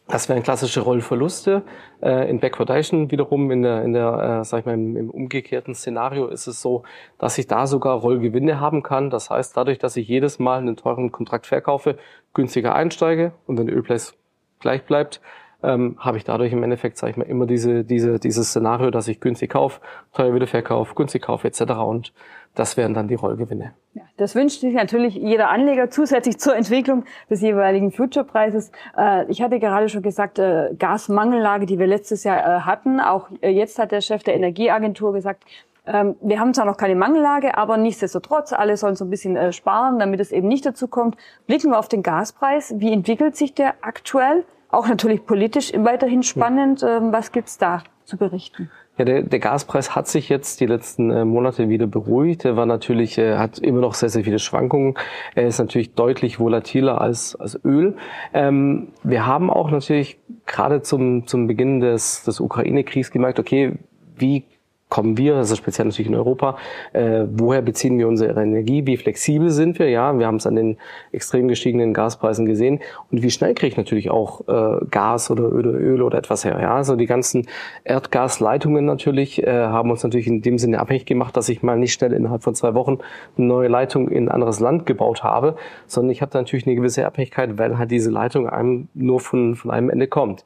das 0.07 0.29
wären 0.29 0.43
klassische 0.43 0.81
Rollverluste. 0.81 1.63
Äh, 2.01 2.29
in 2.29 2.39
Backwardation 2.39 3.09
wiederum, 3.09 3.49
in 3.49 3.63
der, 3.63 3.83
in 3.83 3.93
der 3.93 4.39
äh, 4.41 4.45
sag 4.45 4.59
ich 4.59 4.65
mal, 4.65 4.75
im, 4.75 4.95
im, 4.95 5.09
umgekehrten 5.09 5.73
Szenario 5.73 6.27
ist 6.27 6.45
es 6.45 6.61
so, 6.61 6.83
dass 7.17 7.37
ich 7.39 7.47
da 7.47 7.65
sogar 7.65 7.97
Rollgewinne 7.97 8.59
haben 8.59 8.83
kann. 8.83 9.09
Das 9.09 9.31
heißt, 9.31 9.57
dadurch, 9.57 9.79
dass 9.79 9.97
ich 9.97 10.07
jedes 10.07 10.37
Mal 10.37 10.59
einen 10.59 10.75
teuren 10.75 11.11
Kontrakt 11.11 11.47
verkaufe, 11.47 11.97
günstiger 12.35 12.75
einsteige 12.75 13.31
und 13.47 13.57
wenn 13.57 13.65
der 13.65 13.75
Ölpreis 13.75 14.15
gleich 14.59 14.83
bleibt, 14.83 15.21
ähm, 15.63 15.95
habe 15.97 16.17
ich 16.17 16.23
dadurch 16.23 16.53
im 16.53 16.61
Endeffekt, 16.61 16.97
sage 16.97 17.11
ich 17.11 17.17
mal, 17.17 17.23
immer 17.23 17.47
diese, 17.47 17.83
diese, 17.83 18.19
dieses 18.19 18.49
Szenario, 18.49 18.91
dass 18.91 19.07
ich 19.07 19.19
günstig 19.19 19.51
kaufe, 19.51 19.81
teuer 20.13 20.35
wieder 20.35 20.47
verkaufe, 20.47 20.93
günstig 20.93 21.23
kaufe 21.23 21.47
etc. 21.47 21.61
Und 21.83 22.13
das 22.55 22.77
wären 22.77 22.93
dann 22.93 23.07
die 23.07 23.15
Rollgewinne. 23.15 23.73
Ja, 23.93 24.03
das 24.17 24.35
wünscht 24.35 24.61
sich 24.61 24.73
natürlich 24.73 25.15
jeder 25.15 25.49
Anleger 25.49 25.89
zusätzlich 25.89 26.39
zur 26.39 26.55
Entwicklung 26.55 27.05
des 27.29 27.41
jeweiligen 27.41 27.91
Future-Preises. 27.91 28.71
Äh, 28.97 29.29
ich 29.29 29.41
hatte 29.41 29.59
gerade 29.59 29.89
schon 29.89 30.01
gesagt, 30.01 30.39
äh, 30.39 30.73
Gasmangellage, 30.77 31.65
die 31.65 31.79
wir 31.79 31.87
letztes 31.87 32.23
Jahr 32.23 32.39
äh, 32.39 32.59
hatten. 32.61 32.99
Auch 32.99 33.29
äh, 33.41 33.49
jetzt 33.49 33.77
hat 33.77 33.91
der 33.91 34.01
Chef 34.01 34.23
der 34.23 34.35
Energieagentur 34.35 35.13
gesagt, 35.13 35.43
ähm, 35.87 36.15
wir 36.21 36.39
haben 36.39 36.53
zwar 36.53 36.65
noch 36.65 36.77
keine 36.77 36.95
Mangellage, 36.95 37.57
aber 37.57 37.77
nichtsdestotrotz, 37.77 38.53
alle 38.53 38.75
sollen 38.75 38.95
so 38.95 39.05
ein 39.05 39.09
bisschen 39.09 39.35
äh, 39.35 39.51
sparen, 39.51 39.99
damit 39.99 40.19
es 40.19 40.31
eben 40.31 40.47
nicht 40.47 40.65
dazu 40.65 40.87
kommt. 40.87 41.15
Blicken 41.45 41.71
wir 41.71 41.79
auf 41.79 41.87
den 41.87 42.03
Gaspreis. 42.03 42.73
Wie 42.77 42.91
entwickelt 42.91 43.35
sich 43.35 43.53
der 43.53 43.75
aktuell? 43.81 44.45
Auch 44.69 44.87
natürlich 44.87 45.25
politisch 45.25 45.71
weiterhin 45.75 46.23
spannend. 46.23 46.83
Ähm, 46.83 47.11
was 47.11 47.31
gibt's 47.31 47.57
da 47.57 47.83
zu 48.03 48.17
berichten? 48.17 48.69
Ja, 48.97 49.03
der, 49.03 49.23
der 49.23 49.39
Gaspreis 49.39 49.93
hat 49.93 50.07
sich 50.07 50.29
jetzt 50.29 50.61
die 50.61 50.67
letzten 50.67 51.11
äh, 51.11 51.25
Monate 51.25 51.67
wieder 51.67 51.85
beruhigt. 51.85 52.45
Er 52.45 52.55
war 52.55 52.65
natürlich, 52.65 53.17
äh, 53.17 53.35
hat 53.35 53.59
immer 53.59 53.81
noch 53.81 53.93
sehr, 53.93 54.09
sehr 54.09 54.23
viele 54.23 54.39
Schwankungen. 54.39 54.95
Er 55.33 55.47
ist 55.47 55.59
natürlich 55.59 55.95
deutlich 55.95 56.39
volatiler 56.39 57.01
als, 57.01 57.35
als 57.35 57.59
Öl. 57.65 57.97
Ähm, 58.33 58.89
wir 59.03 59.25
haben 59.25 59.49
auch 59.49 59.69
natürlich 59.69 60.17
gerade 60.45 60.81
zum, 60.81 61.27
zum 61.27 61.47
Beginn 61.47 61.81
des, 61.81 62.23
des 62.23 62.39
Ukraine-Kriegs 62.39 63.11
gemerkt, 63.11 63.37
okay, 63.37 63.73
wie 64.15 64.45
kommen 64.89 65.17
wir, 65.17 65.35
also 65.35 65.55
speziell 65.55 65.87
natürlich 65.87 66.07
in 66.07 66.15
Europa, 66.15 66.57
äh, 66.93 67.25
woher 67.31 67.61
beziehen 67.61 67.97
wir 67.97 68.07
unsere 68.07 68.39
Energie, 68.39 68.85
wie 68.85 68.97
flexibel 68.97 69.49
sind 69.49 69.79
wir, 69.79 69.89
ja, 69.89 70.17
wir 70.17 70.27
haben 70.27 70.35
es 70.35 70.45
an 70.45 70.55
den 70.55 70.77
extrem 71.11 71.47
gestiegenen 71.47 71.93
Gaspreisen 71.93 72.45
gesehen. 72.45 72.79
Und 73.11 73.23
wie 73.23 73.31
schnell 73.31 73.55
kriege 73.55 73.71
ich 73.71 73.77
natürlich 73.77 74.11
auch 74.11 74.47
äh, 74.47 74.85
Gas 74.91 75.31
oder 75.31 75.43
Öl, 75.43 75.67
oder 75.67 75.79
Öl 75.79 76.01
oder 76.01 76.17
etwas 76.19 76.45
her, 76.45 76.59
ja, 76.61 76.75
also 76.75 76.95
die 76.95 77.07
ganzen 77.07 77.47
Erdgasleitungen 77.83 78.85
natürlich 78.85 79.41
äh, 79.41 79.51
haben 79.51 79.89
uns 79.89 80.03
natürlich 80.03 80.27
in 80.27 80.41
dem 80.41 80.59
Sinne 80.59 80.79
abhängig 80.79 81.05
gemacht, 81.05 81.35
dass 81.35 81.49
ich 81.49 81.63
mal 81.63 81.77
nicht 81.77 81.93
schnell 81.93 82.13
innerhalb 82.13 82.43
von 82.43 82.53
zwei 82.53 82.75
Wochen 82.75 82.99
eine 83.37 83.47
neue 83.47 83.67
Leitung 83.67 84.07
in 84.09 84.25
ein 84.25 84.31
anderes 84.31 84.59
Land 84.59 84.85
gebaut 84.85 85.23
habe, 85.23 85.55
sondern 85.87 86.11
ich 86.11 86.21
habe 86.21 86.31
da 86.31 86.39
natürlich 86.39 86.67
eine 86.67 86.75
gewisse 86.75 87.05
Abhängigkeit, 87.05 87.57
weil 87.57 87.77
halt 87.77 87.89
diese 87.89 88.11
Leitung 88.11 88.47
einem 88.47 88.87
nur 88.93 89.19
von, 89.19 89.55
von 89.55 89.71
einem 89.71 89.89
Ende 89.89 90.07
kommt. 90.07 90.45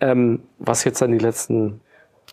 Ähm, 0.00 0.40
was 0.58 0.84
jetzt 0.84 1.00
dann 1.00 1.12
die 1.12 1.18
letzten 1.18 1.80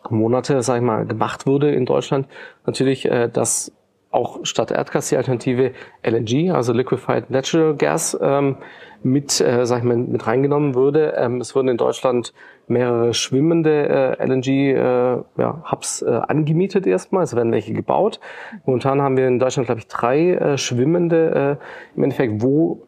Monate, 0.10 0.62
sag 0.62 0.78
ich 0.78 0.84
mal, 0.84 1.06
gemacht 1.06 1.48
wurde 1.48 1.72
in 1.72 1.86
Deutschland, 1.86 2.28
natürlich, 2.66 3.06
äh, 3.06 3.30
dass 3.30 3.72
auch 4.12 4.40
statt 4.44 4.72
Erdgas 4.72 5.10
die 5.10 5.18
Alternative 5.18 5.72
LNG, 6.02 6.52
also 6.52 6.72
Liquefied 6.72 7.30
Natural 7.30 7.76
Gas, 7.76 8.18
ähm, 8.22 8.58
mit, 9.04 9.40
äh, 9.40 9.66
sag 9.66 9.80
ich 9.80 9.84
mal, 9.84 9.98
mit 9.98 10.26
reingenommen 10.26 10.74
würde. 10.74 11.14
Ähm, 11.18 11.40
es 11.40 11.54
wurden 11.54 11.68
in 11.68 11.78
Deutschland 11.78 12.34
mehrere 12.68 13.14
schwimmende 13.14 14.18
äh, 14.18 14.26
LNG-Hubs 14.26 16.02
äh, 16.02 16.10
ja, 16.10 16.24
äh, 16.24 16.26
angemietet 16.28 16.88
erstmal. 16.88 17.24
Es 17.24 17.36
werden 17.36 17.52
welche 17.52 17.74
gebaut. 17.74 18.20
Momentan 18.66 19.02
haben 19.02 19.16
wir 19.16 19.28
in 19.28 19.38
Deutschland, 19.38 19.68
glaube 19.68 19.82
ich, 19.82 19.88
drei 19.88 20.32
äh, 20.32 20.58
schwimmende 20.58 21.60
äh, 21.62 21.96
im 21.96 22.04
Endeffekt, 22.04 22.42
wo 22.42 22.88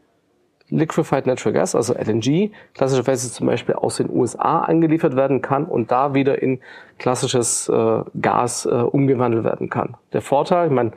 Liquefied 0.70 1.26
Natural 1.26 1.54
Gas, 1.54 1.76
also 1.76 1.94
LNG, 1.94 2.52
klassischerweise 2.74 3.32
zum 3.32 3.48
Beispiel 3.48 3.76
aus 3.76 3.98
den 3.98 4.10
USA 4.10 4.60
angeliefert 4.60 5.16
werden 5.16 5.42
kann 5.42 5.66
und 5.66 5.92
da 5.92 6.14
wieder 6.14 6.42
in 6.42 6.60
klassisches 6.98 7.70
äh, 7.70 8.04
Gas 8.22 8.66
äh, 8.66 8.70
umgewandelt 8.70 9.44
werden 9.44 9.70
kann. 9.70 9.96
Der 10.14 10.22
Vorteil, 10.22 10.68
ich 10.68 10.74
meine, 10.74 10.92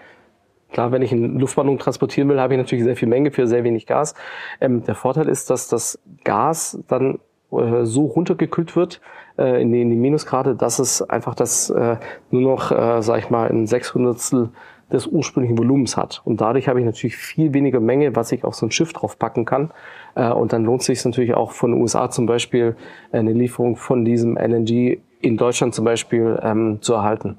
Klar, 0.73 0.93
wenn 0.93 1.03
ich 1.03 1.13
eine 1.13 1.27
Luftballon 1.27 1.79
transportieren 1.79 2.29
will, 2.29 2.41
habe 2.41 2.55
ich 2.55 2.59
natürlich 2.59 2.85
sehr 2.85 2.97
viel 2.97 3.09
Menge 3.09 3.33
für 3.33 3.47
sehr 3.47 3.65
wenig 3.65 3.87
Gas. 3.87 4.15
Ähm, 4.61 4.85
der 4.85 4.95
Vorteil 4.95 5.29
ist, 5.29 5.51
dass 5.51 5.67
das 5.67 5.99
Gas 6.23 6.79
dann 6.87 7.19
äh, 7.51 7.85
so 7.85 8.07
runtergekühlt 8.07 8.77
wird 8.77 9.01
äh, 9.37 9.61
in, 9.61 9.73
die, 9.73 9.83
in 9.83 9.91
die 9.91 9.97
Minusgrade, 9.97 10.55
dass 10.55 10.79
es 10.79 11.03
einfach 11.03 11.35
das 11.35 11.71
äh, 11.71 11.97
nur 12.31 12.43
noch, 12.43 12.71
äh, 12.71 13.03
sag 13.03 13.19
ich 13.19 13.31
mal, 13.31 13.51
ein 13.51 13.67
Sechshundertstel 13.67 14.51
des 14.93 15.07
ursprünglichen 15.07 15.57
Volumens 15.59 15.97
hat. 15.97 16.23
Und 16.25 16.41
dadurch 16.41 16.69
habe 16.69 16.81
ich 16.81 16.87
natürlich 16.87 17.17
viel 17.17 17.55
weniger 17.55 17.81
Menge, 17.81 18.15
was 18.17 18.33
ich 18.33 18.45
auf 18.45 18.55
so 18.55 18.67
ein 18.67 18.71
Schiff 18.71 18.93
drauf 18.93 19.19
packen 19.19 19.45
kann. 19.45 19.71
Äh, 20.15 20.31
und 20.31 20.53
dann 20.53 20.65
lohnt 20.65 20.81
es 20.81 20.87
sich 20.87 21.05
natürlich 21.05 21.35
auch 21.35 21.53
von 21.53 21.73
den 21.73 21.81
USA 21.81 22.11
zum 22.11 22.27
Beispiel 22.27 22.77
eine 23.13 23.33
Lieferung 23.33 23.77
von 23.77 24.05
diesem 24.05 24.37
LNG 24.37 24.99
in 25.21 25.37
Deutschland 25.37 25.75
zum 25.75 25.85
Beispiel 25.85 26.39
ähm, 26.43 26.79
zu 26.81 26.95
erhalten. 26.95 27.39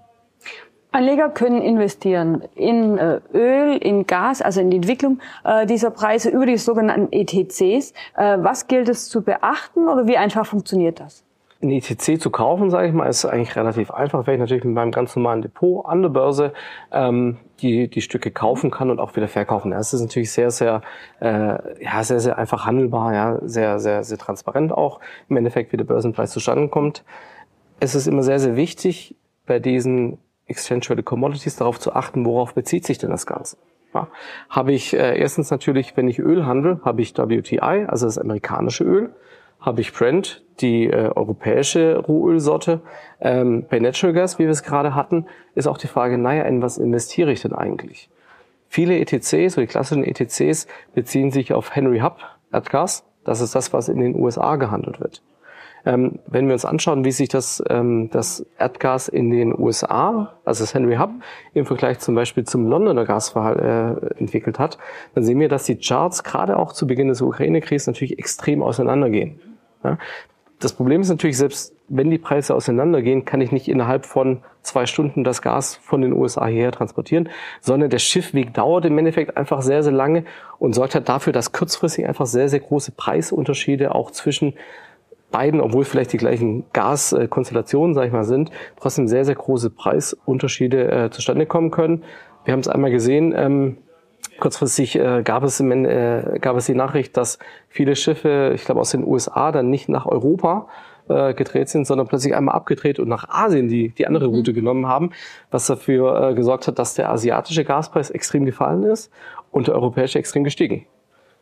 Anleger 0.94 1.30
können 1.30 1.62
investieren 1.62 2.44
in 2.56 2.98
äh, 2.98 3.22
Öl, 3.34 3.78
in 3.78 4.06
Gas, 4.06 4.42
also 4.42 4.60
in 4.60 4.70
die 4.70 4.78
Entwicklung 4.78 5.20
äh, 5.46 5.66
dieser 5.66 5.90
Preise 5.90 6.30
über 6.30 6.46
die 6.46 6.58
sogenannten 6.58 7.08
ETCs. 7.12 7.94
Was 8.16 8.68
gilt 8.68 8.90
es 8.90 9.08
zu 9.08 9.22
beachten 9.22 9.88
oder 9.88 10.06
wie 10.06 10.18
einfach 10.18 10.46
funktioniert 10.46 11.00
das? 11.00 11.24
Ein 11.62 11.70
ETC 11.70 12.20
zu 12.20 12.32
kaufen, 12.32 12.72
sage 12.72 12.88
ich 12.88 12.94
mal, 12.94 13.06
ist 13.06 13.24
eigentlich 13.24 13.56
relativ 13.56 13.92
einfach, 13.92 14.26
weil 14.26 14.34
ich 14.34 14.40
natürlich 14.40 14.64
mit 14.64 14.74
meinem 14.74 14.92
ganz 14.92 15.16
normalen 15.16 15.44
Depot 15.44 15.86
an 15.86 16.02
der 16.02 16.10
Börse 16.10 16.54
ähm, 16.92 17.38
die, 17.60 17.88
die 17.88 18.02
Stücke 18.02 18.32
kaufen 18.32 18.72
kann 18.72 18.90
und 18.90 19.00
auch 19.00 19.16
wieder 19.16 19.28
verkaufen. 19.28 19.72
Das 19.72 19.94
ist 19.94 20.02
natürlich 20.02 20.32
sehr, 20.32 20.50
sehr, 20.50 20.82
äh, 21.20 21.84
ja, 21.84 22.04
sehr, 22.04 22.20
sehr 22.20 22.38
einfach 22.40 22.66
handelbar, 22.66 23.14
ja, 23.14 23.40
sehr, 23.44 23.80
sehr, 23.80 24.04
sehr 24.04 24.18
transparent 24.18 24.72
auch 24.72 25.00
im 25.30 25.38
Endeffekt, 25.38 25.72
wie 25.72 25.78
der 25.78 25.86
Börsenpreis 25.86 26.32
zustande 26.32 26.68
kommt. 26.68 27.04
Es 27.80 27.94
ist 27.94 28.08
immer 28.08 28.24
sehr, 28.24 28.40
sehr 28.40 28.56
wichtig, 28.56 29.16
bei 29.46 29.60
diesen 29.60 30.18
Exchange 30.48 30.82
Traded 30.82 31.06
Commodities 31.06 31.56
darauf 31.56 31.80
zu 31.80 31.94
achten, 31.94 32.26
worauf 32.26 32.54
bezieht 32.54 32.86
sich 32.86 32.98
denn 32.98 33.12
das 33.12 33.26
Ganze. 33.26 33.58
Ja, 33.94 34.08
habe 34.50 34.72
ich 34.72 34.94
äh, 34.94 35.20
erstens 35.20 35.52
natürlich, 35.52 35.98
wenn 35.98 36.08
ich 36.08 36.20
Öl 36.20 36.46
handle, 36.46 36.80
habe 36.84 37.02
ich 37.02 37.18
WTI, 37.18 37.86
also 37.88 38.06
das 38.06 38.18
amerikanische 38.18 38.84
Öl, 38.84 39.14
habe 39.62 39.82
ich 39.82 39.94
Brent, 39.94 40.44
die 40.60 40.88
äh, 40.88 41.12
europäische 41.16 41.98
Rohölsorte. 41.98 42.82
Ähm, 43.20 43.66
bei 43.70 43.80
Natural 43.80 44.14
Gas, 44.14 44.40
wie 44.40 44.44
wir 44.44 44.52
es 44.52 44.64
gerade 44.64 44.96
hatten, 44.96 45.28
ist 45.56 45.68
auch 45.68 45.78
die 45.78 45.88
Frage, 45.88 46.18
naja, 46.18 46.44
in 46.44 46.62
was 46.62 46.78
investiere 46.78 47.32
ich 47.32 47.42
denn 47.42 47.54
eigentlich? 47.54 48.10
Viele 48.68 48.98
ETCs, 49.00 49.54
so 49.54 49.62
die 49.62 49.68
klassischen 49.68 50.04
ETCs, 50.04 50.68
beziehen 50.94 51.32
sich 51.32 51.54
auf 51.54 51.76
Henry 51.76 52.00
Hub 52.00 52.20
Erdgas. 52.52 53.06
Das 53.24 53.42
ist 53.42 53.54
das, 53.54 53.74
was 53.74 53.90
in 53.90 54.00
den 54.00 54.16
USA 54.16 54.56
gehandelt 54.56 55.00
wird. 55.00 55.22
Ähm, 55.84 56.20
wenn 56.28 56.48
wir 56.48 56.54
uns 56.54 56.64
anschauen, 56.64 57.04
wie 57.04 57.12
sich 57.12 57.28
das, 57.28 57.64
ähm, 57.70 58.10
das 58.12 58.46
Erdgas 58.60 59.08
in 59.08 59.32
den 59.32 59.58
USA, 59.58 60.36
also 60.46 60.64
das 60.64 60.74
Henry 60.74 60.96
Hub, 60.98 61.10
im 61.54 61.66
Vergleich 61.66 62.00
zum 62.00 62.14
Beispiel 62.14 62.44
zum 62.44 62.68
Londoner 62.68 63.06
Gasverhalt 63.06 63.60
äh, 63.60 64.20
entwickelt 64.20 64.60
hat, 64.60 64.78
dann 65.16 65.24
sehen 65.24 65.40
wir, 65.40 65.50
dass 65.50 65.66
die 65.66 65.78
Charts 65.78 66.24
gerade 66.24 66.58
auch 66.58 66.74
zu 66.74 66.86
Beginn 66.86 67.08
des 67.08 67.22
Ukraine-Kriegs 67.22 67.88
natürlich 67.88 68.20
extrem 68.20 68.62
auseinandergehen. 68.62 69.40
Ja? 69.84 69.98
Das 70.60 70.74
Problem 70.74 71.02
ist 71.02 71.10
natürlich, 71.10 71.38
selbst 71.38 71.76
wenn 71.88 72.12
die 72.12 72.20
Preise 72.20 72.54
auseinandergehen, 72.54 73.26
kann 73.26 73.42
ich 73.42 73.52
nicht 73.52 73.68
innerhalb 73.68 74.06
von 74.06 74.44
zwei 74.62 74.86
Stunden 74.86 75.24
das 75.24 75.42
Gas 75.42 75.76
von 75.76 76.02
den 76.02 76.14
USA 76.14 76.46
hierher 76.46 76.72
transportieren, 76.72 77.30
sondern 77.62 77.90
der 77.90 77.98
Schiffweg 77.98 78.54
dauert 78.54 78.86
im 78.86 78.98
Endeffekt 78.98 79.36
einfach 79.38 79.64
sehr, 79.64 79.82
sehr 79.82 79.92
lange 79.92 80.24
und 80.60 80.74
sorgt 80.74 80.94
halt 80.94 81.10
dafür, 81.10 81.34
dass 81.34 81.52
kurzfristig 81.52 82.08
einfach 82.08 82.28
sehr, 82.28 82.48
sehr 82.48 82.60
große 82.60 82.92
Preisunterschiede 82.92 83.96
auch 83.96 84.12
zwischen 84.12 84.54
beiden, 85.32 85.62
obwohl 85.62 85.84
vielleicht 85.84 86.14
die 86.14 86.18
gleichen 86.18 86.66
Gaskonstellationen, 86.74 87.96
sag 87.96 88.06
ich 88.06 88.14
mal, 88.14 88.24
sind, 88.24 88.52
trotzdem 88.80 89.08
sehr, 89.08 89.26
sehr 89.26 89.36
große 89.36 89.72
Preisunterschiede 89.72 90.92
äh, 90.92 91.10
zustande 91.10 91.46
kommen 91.48 91.72
können. 91.72 92.04
Wir 92.46 92.52
haben 92.54 92.60
es 92.60 92.68
einmal 92.68 92.92
gesehen, 92.92 93.34
ähm, 93.36 93.78
kurzfristig 94.42 94.98
äh, 94.98 95.22
gab, 95.24 95.44
es 95.44 95.62
im, 95.62 95.86
äh, 95.86 96.40
gab 96.42 96.58
es 96.58 96.66
die 96.66 96.76
Nachricht, 96.76 97.16
dass 97.16 97.40
viele 97.70 97.96
Schiffe, 97.96 98.52
ich 98.54 98.66
glaube 98.66 98.82
aus 98.82 98.92
den 98.92 99.06
USA, 99.06 99.54
dann 99.54 99.70
nicht 99.70 99.88
nach 99.88 100.06
Europa 100.06 100.68
äh, 101.08 101.34
gedreht 101.34 101.70
sind, 101.70 101.86
sondern 101.86 102.08
plötzlich 102.08 102.36
einmal 102.36 102.56
abgedreht 102.56 103.00
und 103.00 103.08
nach 103.08 103.30
Asien 103.30 103.70
die, 103.70 103.90
die 103.90 104.08
andere 104.08 104.28
mhm. 104.28 104.36
Route 104.36 104.54
genommen 104.54 104.88
haben, 104.88 105.12
was 105.50 105.68
dafür 105.68 106.32
äh, 106.32 106.34
gesorgt 106.34 106.68
hat, 106.68 106.80
dass 106.80 106.96
der 106.96 107.10
asiatische 107.10 107.64
Gaspreis 107.64 108.10
extrem 108.10 108.46
gefallen 108.46 108.84
ist 108.84 109.12
und 109.52 109.68
der 109.68 109.76
europäische 109.76 110.20
extrem 110.20 110.44
gestiegen. 110.44 110.86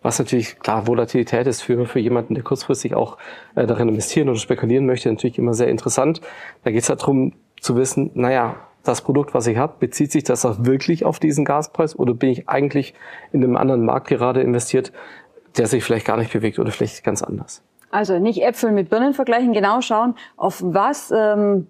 Was 0.01 0.18
natürlich, 0.18 0.60
klar, 0.60 0.88
Volatilität 0.88 1.46
ist 1.48 1.62
für, 1.62 1.86
für 1.86 2.00
jemanden, 2.00 2.34
der 2.34 2.44
kurzfristig 2.44 2.96
auch 2.96 3.18
äh, 3.56 3.65
darin 3.65 3.89
investieren 3.89 4.29
oder 4.29 4.39
spekulieren 4.39 4.86
möchte, 4.86 5.10
natürlich 5.10 5.38
immer 5.38 5.53
sehr 5.53 5.68
interessant. 5.68 6.22
Da 6.63 6.72
geht 6.72 6.84
es 6.84 6.89
halt 6.89 7.01
darum 7.01 7.34
zu 7.60 7.75
wissen, 7.75 8.12
naja, 8.13 8.56
das 8.89 9.01
Produkt, 9.01 9.34
was 9.34 9.48
ich 9.48 9.58
habe, 9.58 9.75
bezieht 9.79 10.12
sich 10.12 10.24
das 10.24 10.46
auch 10.46 10.58
wirklich 10.60 11.05
auf 11.05 11.19
diesen 11.19 11.46
Gaspreis 11.46 11.98
oder 11.98 12.13
bin 12.13 12.29
ich 12.29 12.50
eigentlich 12.50 12.93
in 13.31 13.43
einem 13.43 13.55
anderen 13.55 13.86
Markt 13.86 14.08
gerade 14.08 14.41
investiert, 14.41 14.91
der 15.58 15.67
sich 15.67 15.84
vielleicht 15.84 16.05
gar 16.05 16.17
nicht 16.17 16.34
bewegt 16.34 16.60
oder 16.60 16.72
vielleicht 16.72 17.03
ganz 17.03 17.22
anders? 17.22 17.63
Also 17.91 18.19
nicht 18.19 18.43
Äpfel 18.43 18.72
mit 18.72 18.89
Birnen 18.89 19.13
vergleichen, 19.13 19.53
genau 19.53 19.81
schauen, 19.81 20.15
auf 20.38 20.62
was 20.63 21.12
ähm, 21.15 21.67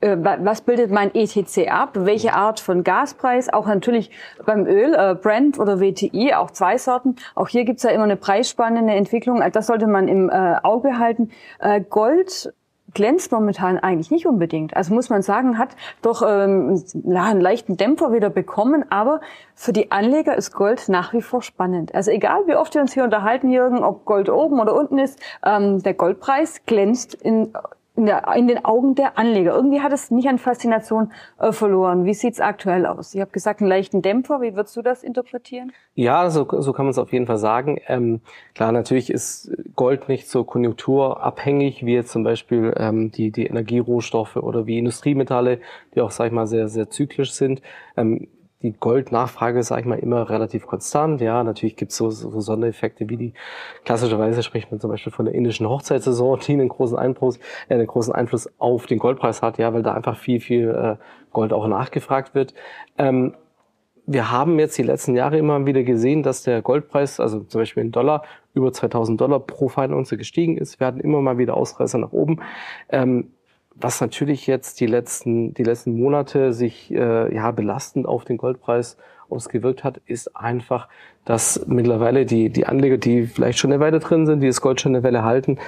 äh, 0.00 0.16
was 0.20 0.60
bildet 0.60 0.92
mein 0.92 1.12
ETC 1.14 1.70
ab, 1.70 1.90
welche 1.94 2.32
Art 2.34 2.60
von 2.60 2.84
Gaspreis, 2.84 3.52
auch 3.52 3.66
natürlich 3.66 4.10
beim 4.46 4.66
Öl, 4.66 4.94
äh, 4.94 5.16
Brent 5.16 5.58
oder 5.58 5.80
WTI, 5.80 6.34
auch 6.34 6.52
zwei 6.52 6.78
Sorten. 6.78 7.16
Auch 7.34 7.48
hier 7.48 7.64
gibt's 7.64 7.82
ja 7.82 7.90
immer 7.90 8.04
eine 8.04 8.16
preisspannende 8.16 8.92
Entwicklung, 8.92 9.42
das 9.52 9.66
sollte 9.66 9.88
man 9.88 10.06
im 10.06 10.30
äh, 10.30 10.56
Auge 10.62 10.98
halten. 10.98 11.30
Äh, 11.58 11.80
Gold 11.80 12.52
glänzt 12.98 13.30
momentan 13.30 13.78
eigentlich 13.78 14.10
nicht 14.10 14.26
unbedingt. 14.26 14.76
Also 14.76 14.92
muss 14.92 15.08
man 15.08 15.22
sagen, 15.22 15.56
hat 15.56 15.76
doch 16.02 16.20
ähm, 16.26 16.82
einen 17.06 17.40
leichten 17.40 17.76
Dämpfer 17.76 18.12
wieder 18.12 18.28
bekommen, 18.28 18.84
aber 18.90 19.20
für 19.54 19.72
die 19.72 19.92
Anleger 19.92 20.36
ist 20.36 20.50
Gold 20.50 20.88
nach 20.88 21.12
wie 21.12 21.22
vor 21.22 21.42
spannend. 21.42 21.94
Also 21.94 22.10
egal, 22.10 22.40
wie 22.46 22.56
oft 22.56 22.74
wir 22.74 22.80
uns 22.80 22.94
hier 22.94 23.04
unterhalten, 23.04 23.52
Jürgen, 23.52 23.84
ob 23.84 24.04
Gold 24.04 24.28
oben 24.28 24.58
oder 24.58 24.74
unten 24.74 24.98
ist, 24.98 25.20
ähm, 25.46 25.80
der 25.80 25.94
Goldpreis 25.94 26.62
glänzt 26.66 27.14
in 27.14 27.52
in, 27.98 28.06
der, 28.06 28.32
in 28.36 28.46
den 28.46 28.64
Augen 28.64 28.94
der 28.94 29.18
Anleger. 29.18 29.54
Irgendwie 29.54 29.80
hat 29.80 29.92
es 29.92 30.12
nicht 30.12 30.28
an 30.28 30.38
Faszination 30.38 31.12
äh, 31.38 31.50
verloren. 31.50 32.04
Wie 32.04 32.14
sieht's 32.14 32.38
aktuell 32.38 32.86
aus? 32.86 33.12
Ich 33.12 33.20
habe 33.20 33.32
gesagt, 33.32 33.60
einen 33.60 33.68
leichten 33.68 34.02
Dämpfer. 34.02 34.40
Wie 34.40 34.54
würdest 34.54 34.76
du 34.76 34.82
das 34.82 35.02
interpretieren? 35.02 35.72
Ja, 35.96 36.30
so, 36.30 36.46
so 36.60 36.72
kann 36.72 36.86
man 36.86 36.92
es 36.92 36.98
auf 36.98 37.12
jeden 37.12 37.26
Fall 37.26 37.38
sagen. 37.38 37.80
Ähm, 37.88 38.20
klar, 38.54 38.70
natürlich 38.70 39.10
ist 39.10 39.50
Gold 39.74 40.08
nicht 40.08 40.28
so 40.28 40.44
konjunkturabhängig 40.44 41.84
wie 41.84 41.94
jetzt 41.94 42.12
zum 42.12 42.22
Beispiel 42.22 42.72
ähm, 42.76 43.10
die, 43.10 43.32
die 43.32 43.46
Energierohstoffe 43.46 44.36
oder 44.36 44.66
wie 44.66 44.78
Industriemetalle, 44.78 45.58
die 45.94 46.00
auch, 46.00 46.12
sag 46.12 46.26
ich 46.26 46.32
mal, 46.32 46.46
sehr, 46.46 46.68
sehr 46.68 46.90
zyklisch 46.90 47.32
sind. 47.32 47.62
Ähm, 47.96 48.28
die 48.62 48.72
Goldnachfrage 48.72 49.60
ist, 49.60 49.68
sag 49.68 49.80
ich 49.80 49.86
mal, 49.86 49.98
immer 49.98 50.28
relativ 50.30 50.66
konstant. 50.66 51.20
Ja, 51.20 51.44
natürlich 51.44 51.76
gibt 51.76 51.92
es 51.92 51.96
so, 51.96 52.10
so 52.10 52.40
Sondereffekte 52.40 53.08
wie 53.08 53.16
die 53.16 53.34
klassischerweise 53.84 54.42
spricht 54.42 54.70
man 54.70 54.80
zum 54.80 54.90
Beispiel 54.90 55.12
von 55.12 55.26
der 55.26 55.34
indischen 55.34 55.68
Hochzeitssaison, 55.68 56.40
die 56.46 56.52
einen 56.54 56.68
großen 56.68 56.98
Einfluss, 56.98 57.38
äh, 57.68 57.74
einen 57.74 57.86
großen 57.86 58.12
Einfluss 58.12 58.50
auf 58.58 58.86
den 58.86 58.98
Goldpreis 58.98 59.42
hat, 59.42 59.58
ja, 59.58 59.72
weil 59.72 59.82
da 59.82 59.94
einfach 59.94 60.16
viel, 60.16 60.40
viel 60.40 60.70
äh, 60.70 60.96
Gold 61.32 61.52
auch 61.52 61.68
nachgefragt 61.68 62.34
wird. 62.34 62.54
Ähm, 62.96 63.34
wir 64.10 64.32
haben 64.32 64.58
jetzt 64.58 64.76
die 64.78 64.82
letzten 64.82 65.14
Jahre 65.14 65.38
immer 65.38 65.66
wieder 65.66 65.82
gesehen, 65.82 66.22
dass 66.22 66.42
der 66.42 66.62
Goldpreis, 66.62 67.20
also 67.20 67.40
zum 67.40 67.60
Beispiel 67.60 67.82
in 67.82 67.92
Dollar, 67.92 68.22
über 68.54 68.72
2000 68.72 69.20
Dollar 69.20 69.38
pro 69.38 69.68
Feinunze 69.68 70.16
gestiegen 70.16 70.56
ist. 70.56 70.80
Wir 70.80 70.86
hatten 70.86 71.00
immer 71.00 71.20
mal 71.20 71.36
wieder 71.36 71.56
Ausreißer 71.56 71.98
nach 71.98 72.12
oben. 72.12 72.40
Ähm, 72.88 73.32
was 73.80 74.00
natürlich 74.00 74.46
jetzt 74.46 74.80
die 74.80 74.86
letzten, 74.86 75.54
die 75.54 75.62
letzten 75.62 75.98
Monate 75.98 76.52
sich 76.52 76.90
äh, 76.92 77.34
ja 77.34 77.50
belastend 77.50 78.06
auf 78.06 78.24
den 78.24 78.36
Goldpreis 78.36 78.96
ausgewirkt 79.30 79.84
hat, 79.84 80.00
ist 80.06 80.34
einfach, 80.36 80.88
dass 81.24 81.64
mittlerweile 81.66 82.24
die, 82.24 82.48
die 82.48 82.66
Anleger, 82.66 82.96
die 82.96 83.26
vielleicht 83.26 83.58
schon 83.58 83.72
eine 83.72 83.80
Weile 83.80 84.00
drin 84.00 84.26
sind, 84.26 84.40
die 84.40 84.46
das 84.46 84.60
Gold 84.60 84.80
schon 84.80 84.94
eine 84.94 85.04
Welle 85.04 85.22
halten, 85.22 85.58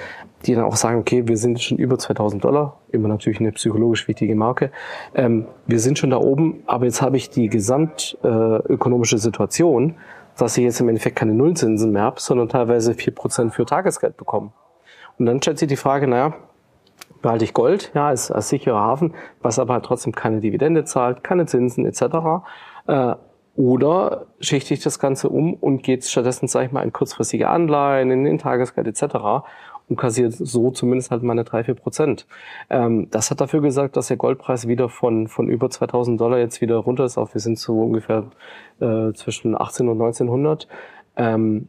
die 0.45 0.55
dann 0.55 0.63
auch 0.63 0.75
sagen, 0.75 0.99
okay, 0.99 1.27
wir 1.27 1.37
sind 1.37 1.61
schon 1.61 1.77
über 1.77 1.97
2000 1.99 2.43
Dollar, 2.43 2.79
immer 2.91 3.07
natürlich 3.07 3.39
eine 3.39 3.51
psychologisch 3.51 4.07
wichtige 4.07 4.35
Marke, 4.35 4.71
ähm, 5.13 5.45
wir 5.67 5.79
sind 5.79 5.99
schon 5.99 6.09
da 6.09 6.17
oben, 6.17 6.63
aber 6.65 6.85
jetzt 6.85 7.01
habe 7.01 7.17
ich 7.17 7.29
die 7.29 7.49
gesamtökonomische 7.49 9.17
äh, 9.17 9.19
Situation, 9.19 9.95
dass 10.37 10.57
ich 10.57 10.63
jetzt 10.63 10.81
im 10.81 10.89
Endeffekt 10.89 11.17
keine 11.17 11.33
Nullzinsen 11.33 11.91
mehr 11.91 12.03
habe, 12.03 12.19
sondern 12.19 12.49
teilweise 12.49 12.93
vier 12.95 13.13
Prozent 13.13 13.53
für 13.53 13.65
Tagesgeld 13.65 14.17
bekomme. 14.17 14.51
Und 15.19 15.27
dann 15.27 15.41
stellt 15.41 15.59
sich 15.59 15.67
die 15.67 15.75
Frage, 15.75 16.07
naja, 16.07 16.33
behalte 17.21 17.45
ich 17.45 17.53
Gold, 17.53 17.91
ja, 17.93 18.07
als, 18.07 18.31
als 18.31 18.49
sicherer 18.49 18.79
Hafen, 18.79 19.13
was 19.41 19.59
aber 19.59 19.73
halt 19.73 19.85
trotzdem 19.85 20.13
keine 20.13 20.39
Dividende 20.39 20.83
zahlt, 20.83 21.23
keine 21.23 21.45
Zinsen 21.45 21.85
etc. 21.85 22.43
Äh, 22.87 23.15
Oder 23.55 24.27
schichte 24.39 24.73
ich 24.73 24.81
das 24.81 24.99
Ganze 24.99 25.29
um 25.29 25.53
und 25.53 25.83
geht 25.83 26.05
stattdessen, 26.05 26.47
sage 26.47 26.67
ich 26.67 26.71
mal, 26.71 26.83
in 26.83 26.93
kurzfristige 26.93 27.49
Anleihen, 27.49 28.11
in 28.11 28.23
den 28.23 28.37
Tagesgeld 28.37 28.87
etc. 28.87 29.43
und 29.89 29.97
kassiert 29.97 30.33
so 30.33 30.71
zumindest 30.71 31.11
halt 31.11 31.21
meine 31.21 31.43
drei 31.43 31.63
vier 31.63 31.75
Prozent. 31.75 32.25
Ähm, 32.69 33.07
das 33.11 33.29
hat 33.29 33.41
dafür 33.41 33.61
gesagt, 33.61 33.97
dass 33.97 34.07
der 34.07 34.17
Goldpreis 34.17 34.67
wieder 34.67 34.89
von, 34.89 35.27
von 35.27 35.49
über 35.49 35.69
2000 35.69 36.19
Dollar 36.19 36.39
jetzt 36.39 36.61
wieder 36.61 36.77
runter 36.77 37.05
ist 37.05 37.17
auf, 37.17 37.33
wir 37.33 37.41
sind 37.41 37.59
so 37.59 37.81
ungefähr 37.81 38.25
äh, 38.79 39.11
zwischen 39.13 39.59
18 39.59 39.89
und 39.89 40.01
1900. 40.01 40.67
Ähm, 41.17 41.67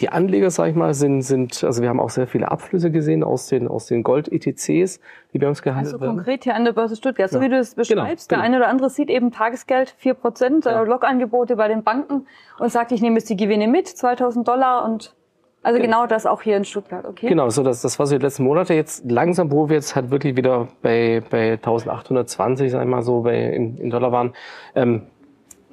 die 0.00 0.08
Anleger, 0.08 0.50
sag 0.50 0.68
ich 0.70 0.74
mal, 0.74 0.92
sind, 0.94 1.22
sind, 1.22 1.62
also 1.62 1.82
wir 1.82 1.88
haben 1.88 2.00
auch 2.00 2.10
sehr 2.10 2.26
viele 2.26 2.50
Abflüsse 2.50 2.90
gesehen 2.90 3.22
aus 3.22 3.46
den, 3.46 3.68
aus 3.68 3.86
den 3.86 4.02
Gold-ETCs, 4.02 5.00
die 5.32 5.38
bei 5.38 5.48
uns 5.48 5.62
gehandelt 5.62 5.94
also 5.94 6.00
werden. 6.00 6.10
Also 6.10 6.24
konkret 6.24 6.44
hier 6.44 6.54
an 6.54 6.64
der 6.64 6.72
Börse 6.72 6.96
Stuttgart, 6.96 7.30
so 7.30 7.38
ja. 7.38 7.44
wie 7.44 7.48
du 7.48 7.58
es 7.58 7.76
genau, 7.76 8.02
beschreibst. 8.02 8.28
Genau, 8.28 8.40
der 8.40 8.46
eine 8.46 8.56
oder 8.56 8.68
andere 8.68 8.90
sieht 8.90 9.08
eben 9.10 9.30
Tagesgeld, 9.30 9.94
vier 9.98 10.14
Prozent, 10.14 10.64
ja. 10.64 10.82
Logangebote 10.82 11.56
bei 11.56 11.68
den 11.68 11.84
Banken 11.84 12.26
und 12.58 12.70
sagt, 12.70 12.92
ich 12.92 13.02
nehme 13.02 13.16
jetzt 13.16 13.30
die 13.30 13.36
Gewinne 13.36 13.68
mit, 13.68 13.86
2000 13.86 14.46
Dollar 14.46 14.84
und 14.84 15.14
also 15.64 15.80
genau. 15.80 16.02
genau 16.02 16.06
das 16.06 16.26
auch 16.26 16.42
hier 16.42 16.58
in 16.58 16.66
Stuttgart, 16.66 17.06
okay? 17.06 17.26
Genau, 17.26 17.48
so 17.48 17.62
das, 17.62 17.80
das 17.80 17.98
war 17.98 18.06
so 18.06 18.18
die 18.18 18.22
letzten 18.22 18.44
Monate. 18.44 18.74
Jetzt 18.74 19.10
langsam, 19.10 19.50
wo 19.50 19.70
wir 19.70 19.76
jetzt 19.76 19.96
halt 19.96 20.10
wirklich 20.10 20.36
wieder 20.36 20.68
bei, 20.82 21.22
bei 21.30 21.52
1820, 21.52 22.70
sag 22.70 22.82
ich 22.82 22.88
mal 22.88 23.00
so, 23.00 23.22
bei, 23.22 23.44
in, 23.44 23.78
in 23.78 23.88
Dollar 23.88 24.12
waren, 24.12 24.34
ähm, 24.74 25.06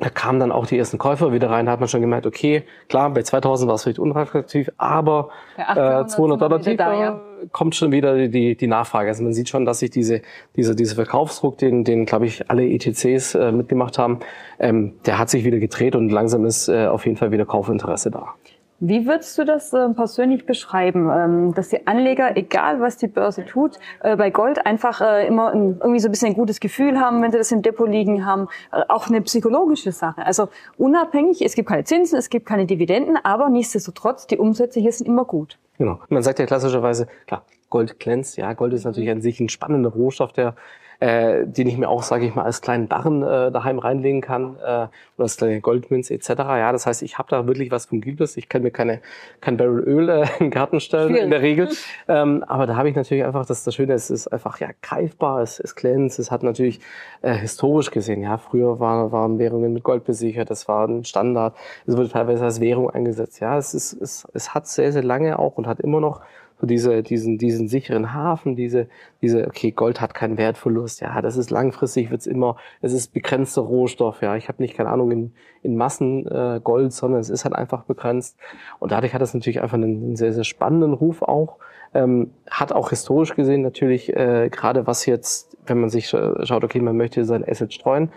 da 0.02 0.10
kamen 0.10 0.40
dann 0.40 0.52
auch 0.52 0.66
die 0.66 0.78
ersten 0.78 0.98
Käufer 0.98 1.32
wieder 1.32 1.50
rein, 1.50 1.68
da 1.68 1.74
hat 1.74 1.80
man 1.80 1.88
schon 1.88 2.02
gemerkt, 2.02 2.26
okay, 2.26 2.64
klar, 2.90 3.10
bei 3.12 3.22
2000 3.22 3.68
war 3.68 3.76
es 3.76 3.84
vielleicht 3.84 4.00
unattraktiv, 4.00 4.70
aber 4.78 5.30
äh, 5.58 6.06
200 6.06 6.42
Dollar 6.42 6.60
tiefer 6.60 6.76
da, 6.76 6.94
ja. 7.00 7.22
kommt 7.52 7.76
schon 7.76 7.92
wieder 7.92 8.28
die, 8.28 8.56
die 8.56 8.68
Nachfrage. 8.68 9.10
Also 9.10 9.24
man 9.24 9.34
sieht 9.34 9.50
schon, 9.50 9.64
dass 9.64 9.80
sich 9.80 9.92
diese, 9.92 10.22
diese, 10.56 10.76
diese 10.76 10.96
Verkaufsdruck, 10.96 11.60
den, 11.60 11.84
den 11.84 12.06
glaube 12.06 12.26
ich, 12.26 12.50
alle 12.50 12.68
ETCs 12.68 13.36
äh, 13.36 13.52
mitgemacht 13.52 14.00
haben, 14.00 14.20
ähm, 14.60 14.94
der 15.06 15.20
hat 15.20 15.30
sich 15.30 15.46
wieder 15.46 15.60
gedreht 15.60 15.96
und 15.96 16.10
langsam 16.10 16.46
ist 16.46 16.68
äh, 16.68 16.88
auf 16.88 17.06
jeden 17.06 17.18
Fall 17.18 17.32
wieder 17.32 17.46
Kaufinteresse 17.46 18.10
da. 18.10 18.34
Wie 18.84 19.06
würdest 19.06 19.38
du 19.38 19.46
das 19.46 19.72
äh, 19.74 19.90
persönlich 19.90 20.48
beschreiben, 20.48 21.08
ähm, 21.14 21.54
dass 21.54 21.70
die 21.70 21.86
Anleger, 21.86 22.36
egal 22.36 22.82
was 22.82 22.98
die 22.98 23.06
Börse 23.06 23.46
tut, 23.46 23.78
äh, 24.02 24.16
bei 24.16 24.32
Gold 24.32 24.66
einfach 24.66 25.02
äh, 25.02 25.28
immer 25.28 25.52
ein, 25.52 25.78
irgendwie 25.80 26.00
so 26.00 26.08
ein 26.08 26.12
bisschen 26.12 26.30
ein 26.30 26.34
gutes 26.34 26.60
Gefühl 26.60 27.00
haben, 27.00 27.22
wenn 27.22 27.32
sie 27.32 27.38
das 27.38 27.52
im 27.52 27.62
Depot 27.62 27.88
liegen 27.88 28.26
haben, 28.26 28.48
äh, 28.72 28.82
auch 28.88 29.08
eine 29.08 29.22
psychologische 29.22 29.92
Sache. 29.92 30.26
Also 30.26 30.50
unabhängig, 30.80 31.44
es 31.46 31.54
gibt 31.54 31.70
keine 31.70 31.84
Zinsen, 31.84 32.18
es 32.18 32.32
gibt 32.32 32.48
keine 32.48 32.66
Dividenden, 32.66 33.20
aber 33.22 33.50
nichtsdestotrotz, 33.50 34.26
die 34.26 34.40
Umsätze 34.40 34.80
hier 34.80 34.92
sind 34.92 35.06
immer 35.06 35.26
gut. 35.26 35.60
Genau. 35.78 36.00
Man 36.10 36.24
sagt 36.24 36.40
ja 36.40 36.48
klassischerweise, 36.48 37.06
klar, 37.28 37.46
Gold 37.70 38.00
glänzt, 38.00 38.36
ja, 38.38 38.52
Gold 38.54 38.74
ist 38.74 38.86
natürlich 38.86 39.12
an 39.12 39.22
sich 39.22 39.40
ein 39.40 39.50
spannender 39.50 39.92
Rohstoff, 39.92 40.34
der 40.34 40.56
äh, 41.02 41.48
den 41.48 41.68
ich 41.68 41.78
mir 41.78 41.90
auch, 41.90 42.04
sage 42.04 42.28
ich 42.28 42.36
mal, 42.36 42.44
als 42.44 42.62
kleinen 42.62 42.88
Barren 42.88 43.24
äh, 43.24 43.52
daheim 43.52 43.80
reinlegen 43.80 44.22
kann 44.22 44.56
äh, 44.58 44.68
oder 44.68 44.90
als 45.18 45.36
kleine 45.36 45.60
Goldmünze 45.60 46.14
etc. 46.14 46.30
Ja, 46.30 46.72
das 46.72 46.86
heißt, 46.86 47.02
ich 47.02 47.18
habe 47.18 47.28
da 47.28 47.48
wirklich 47.48 47.72
was 47.72 47.88
Fungibles. 47.88 48.38
Ich 48.38 48.50
kann 48.50 48.62
mir 48.62 48.70
keine 48.70 49.02
kein 49.42 49.58
Barrel 49.58 49.80
Öl 49.80 50.10
äh, 50.10 50.22
in 50.40 50.46
den 50.46 50.52
Garten 50.52 50.80
stellen 50.80 51.10
Schwierig. 51.10 51.24
in 51.24 51.32
der 51.32 51.42
Regel, 51.42 51.70
ähm, 52.08 52.44
aber 52.48 52.68
da 52.68 52.76
habe 52.76 52.88
ich 52.88 52.96
natürlich 52.96 53.26
einfach, 53.26 53.48
das 53.48 53.64
das 53.64 53.74
Schöne, 53.74 53.94
es 53.94 54.12
ist 54.12 54.28
einfach 54.28 54.60
ja 54.60 54.70
greifbar, 54.84 55.42
es, 55.42 55.60
es 55.60 55.76
glänzt, 55.76 56.20
es 56.20 56.30
hat 56.30 56.44
natürlich 56.44 56.80
äh, 57.24 57.34
historisch 57.34 57.90
gesehen, 57.90 58.22
ja, 58.22 58.38
früher 58.38 58.80
war, 58.80 59.12
waren 59.12 59.40
Währungen 59.40 59.74
mit 59.74 59.84
Gold 59.84 60.04
besichert, 60.04 60.52
das 60.52 60.68
war 60.68 60.88
ein 60.88 61.04
Standard, 61.04 61.56
es 61.88 61.98
wurde 61.98 62.10
teilweise 62.10 62.44
als 62.44 62.62
Währung 62.62 62.92
eingesetzt. 62.92 63.40
Ja, 63.40 63.58
es 63.58 63.74
ist 63.74 63.94
es, 63.94 64.28
es 64.36 64.54
hat 64.54 64.68
sehr 64.68 64.92
sehr 64.92 65.04
lange 65.04 65.40
auch 65.40 65.58
und 65.58 65.66
hat 65.66 65.80
immer 65.80 66.00
noch 66.00 66.22
so 66.62 66.68
diese, 66.68 67.02
diesen, 67.02 67.40
diesen 67.40 67.68
sicheren 67.68 68.14
Hafen, 68.14 68.56
diese, 68.56 68.88
diese, 69.22 69.48
okay, 69.48 69.72
Gold 69.72 70.00
hat 70.00 70.14
keinen 70.14 70.38
Wertverlust, 70.38 71.02
ja, 71.02 71.22
das 71.22 71.36
ist 71.36 71.50
langfristig, 71.50 72.12
wird's 72.12 72.28
immer, 72.28 72.56
es 72.82 72.94
ist 72.94 73.14
begrenzter 73.14 73.64
Rohstoff, 73.64 74.22
ja, 74.22 74.36
ich 74.36 74.48
habe 74.48 74.62
nicht, 74.62 74.78
keine 74.78 74.90
Ahnung, 74.90 75.12
in, 75.12 75.34
in 75.64 75.76
Massen 75.76 76.28
äh, 76.28 76.62
Gold, 76.64 76.94
sondern 76.94 77.20
es 77.20 77.32
ist 77.32 77.46
halt 77.46 77.56
einfach 77.56 77.84
begrenzt. 77.84 78.38
Und 78.80 78.92
dadurch 78.92 79.14
hat 79.16 79.22
es 79.24 79.34
natürlich 79.34 79.62
einfach 79.62 79.76
einen, 79.76 80.04
einen 80.04 80.16
sehr, 80.16 80.34
sehr 80.34 80.44
spannenden 80.44 80.94
Ruf 80.94 81.24
auch, 81.24 81.58
ähm, 81.96 82.30
hat 82.50 82.72
auch 82.72 82.92
historisch 82.92 83.36
gesehen 83.36 83.64
natürlich, 83.64 84.16
äh, 84.16 84.50
gerade 84.50 84.86
was 84.86 85.08
jetzt, 85.08 85.58
wenn 85.66 85.82
man 85.82 85.90
sich 85.90 86.08
schaut, 86.08 86.64
okay, 86.64 86.80
man 86.80 86.96
möchte 86.96 87.26
sein 87.26 87.44
Asset 87.48 87.74
streuen, 87.74 88.12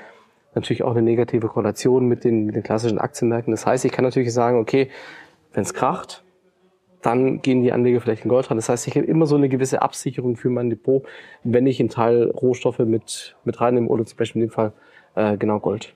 natürlich 0.55 0.83
auch 0.83 0.93
eine 0.93 1.03
negative 1.03 1.49
Korrelation 1.49 2.07
mit 2.07 2.25
den, 2.25 2.45
mit 2.45 2.57
den 2.57 2.63
klassischen 2.63 2.99
Aktienmärkten. 2.99 3.53
Das 3.53 3.67
heißt, 3.67 3.85
ich 3.85 3.93
kann 3.93 4.05
natürlich 4.05 4.33
sagen, 4.33 4.59
okay, 4.59 4.91
wenn 5.55 5.63
es 5.63 5.73
kracht, 5.73 6.24
dann 7.05 7.43
gehen 7.43 7.63
die 7.63 7.73
Anleger 7.73 8.01
vielleicht 8.01 8.25
in 8.25 8.31
Gold 8.31 8.51
rein. 8.51 8.57
Das 8.57 8.69
heißt, 8.69 8.89
ich 8.89 8.97
habe 8.97 9.07
immer 9.07 9.27
so 9.27 9.37
eine 9.37 9.49
gewisse 9.49 9.83
Absicherung 9.83 10.37
für 10.37 10.49
mein 10.49 10.71
Depot, 10.71 11.05
wenn 11.43 11.67
ich 11.67 11.79
einen 11.81 11.91
Teil 11.91 12.31
Rohstoffe 12.31 12.79
mit, 12.79 13.37
mit 13.45 13.61
reinnehme 13.61 13.89
oder 13.89 14.07
zum 14.07 14.17
Beispiel 14.17 14.43
in 14.43 14.49
dem 14.49 14.53
Fall 14.53 14.73
äh, 15.15 15.37
genau 15.37 15.61
Gold. 15.61 15.95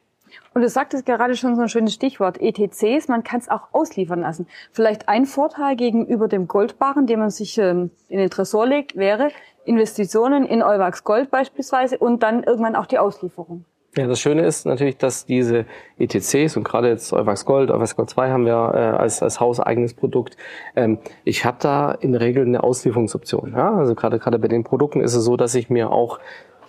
Und 0.53 0.63
du 0.63 0.69
sagtest 0.69 1.07
gerade 1.07 1.35
schon 1.37 1.57
so 1.57 1.63
ein 1.63 1.69
schönes 1.69 1.95
Stichwort, 1.95 2.41
ETCs, 2.41 3.09
man 3.09 3.25
kann 3.25 3.41
es 3.41 3.49
auch 3.49 3.69
ausliefern 3.73 4.21
lassen. 4.21 4.47
Vielleicht 4.73 5.09
ein 5.09 5.25
Vorteil 5.25 5.77
gegenüber 5.77 6.29
dem 6.29 6.49
Goldbarren, 6.49 7.07
den 7.07 7.21
man 7.21 7.31
sich 7.31 7.57
ähm, 7.59 7.91
in 8.09 8.19
den 8.19 8.29
Tresor 8.29 8.67
legt, 8.67 8.97
wäre 8.97 9.31
Investitionen 9.65 10.47
in 10.47 10.63
Euwax 10.63 11.05
Gold 11.05 11.31
beispielsweise 11.31 11.99
und 11.99 12.23
dann 12.23 12.43
irgendwann 12.43 12.77
auch 12.77 12.87
die 12.87 12.99
Auslieferung. 12.99 13.65
Ja, 13.99 14.07
das 14.07 14.21
Schöne 14.21 14.47
ist 14.47 14.65
natürlich, 14.65 14.97
dass 14.97 15.27
diese 15.27 15.65
ETCs 15.99 16.57
und 16.57 16.63
gerade 16.63 16.89
jetzt 16.89 17.13
Euwax 17.13 17.45
Gold, 17.45 17.73
Euwax 17.73 17.97
Gold 17.97 18.09
2 18.09 18.31
haben 18.31 18.47
wir 18.47 18.53
äh, 18.53 18.79
als, 18.97 19.25
als 19.25 19.41
hauseigenes 19.41 19.95
Produkt. 19.95 20.37
Ähm, 20.77 20.99
ich 21.25 21.45
habe 21.45 21.57
da 21.61 21.91
in 21.91 22.13
der 22.13 22.21
Regel 22.21 22.47
eine 22.47 22.63
Auslieferungsoption. 22.63 23.55
Ja? 23.57 23.75
Also 23.75 23.97
gerade 23.97 24.21
gerade 24.21 24.39
bei 24.39 24.47
den 24.47 24.63
Produkten 24.63 25.01
ist 25.01 25.17
es 25.17 25.25
so, 25.25 25.37
dass 25.37 25.57
ich 25.57 25.69
mir 25.69 25.91
auch 25.91 26.21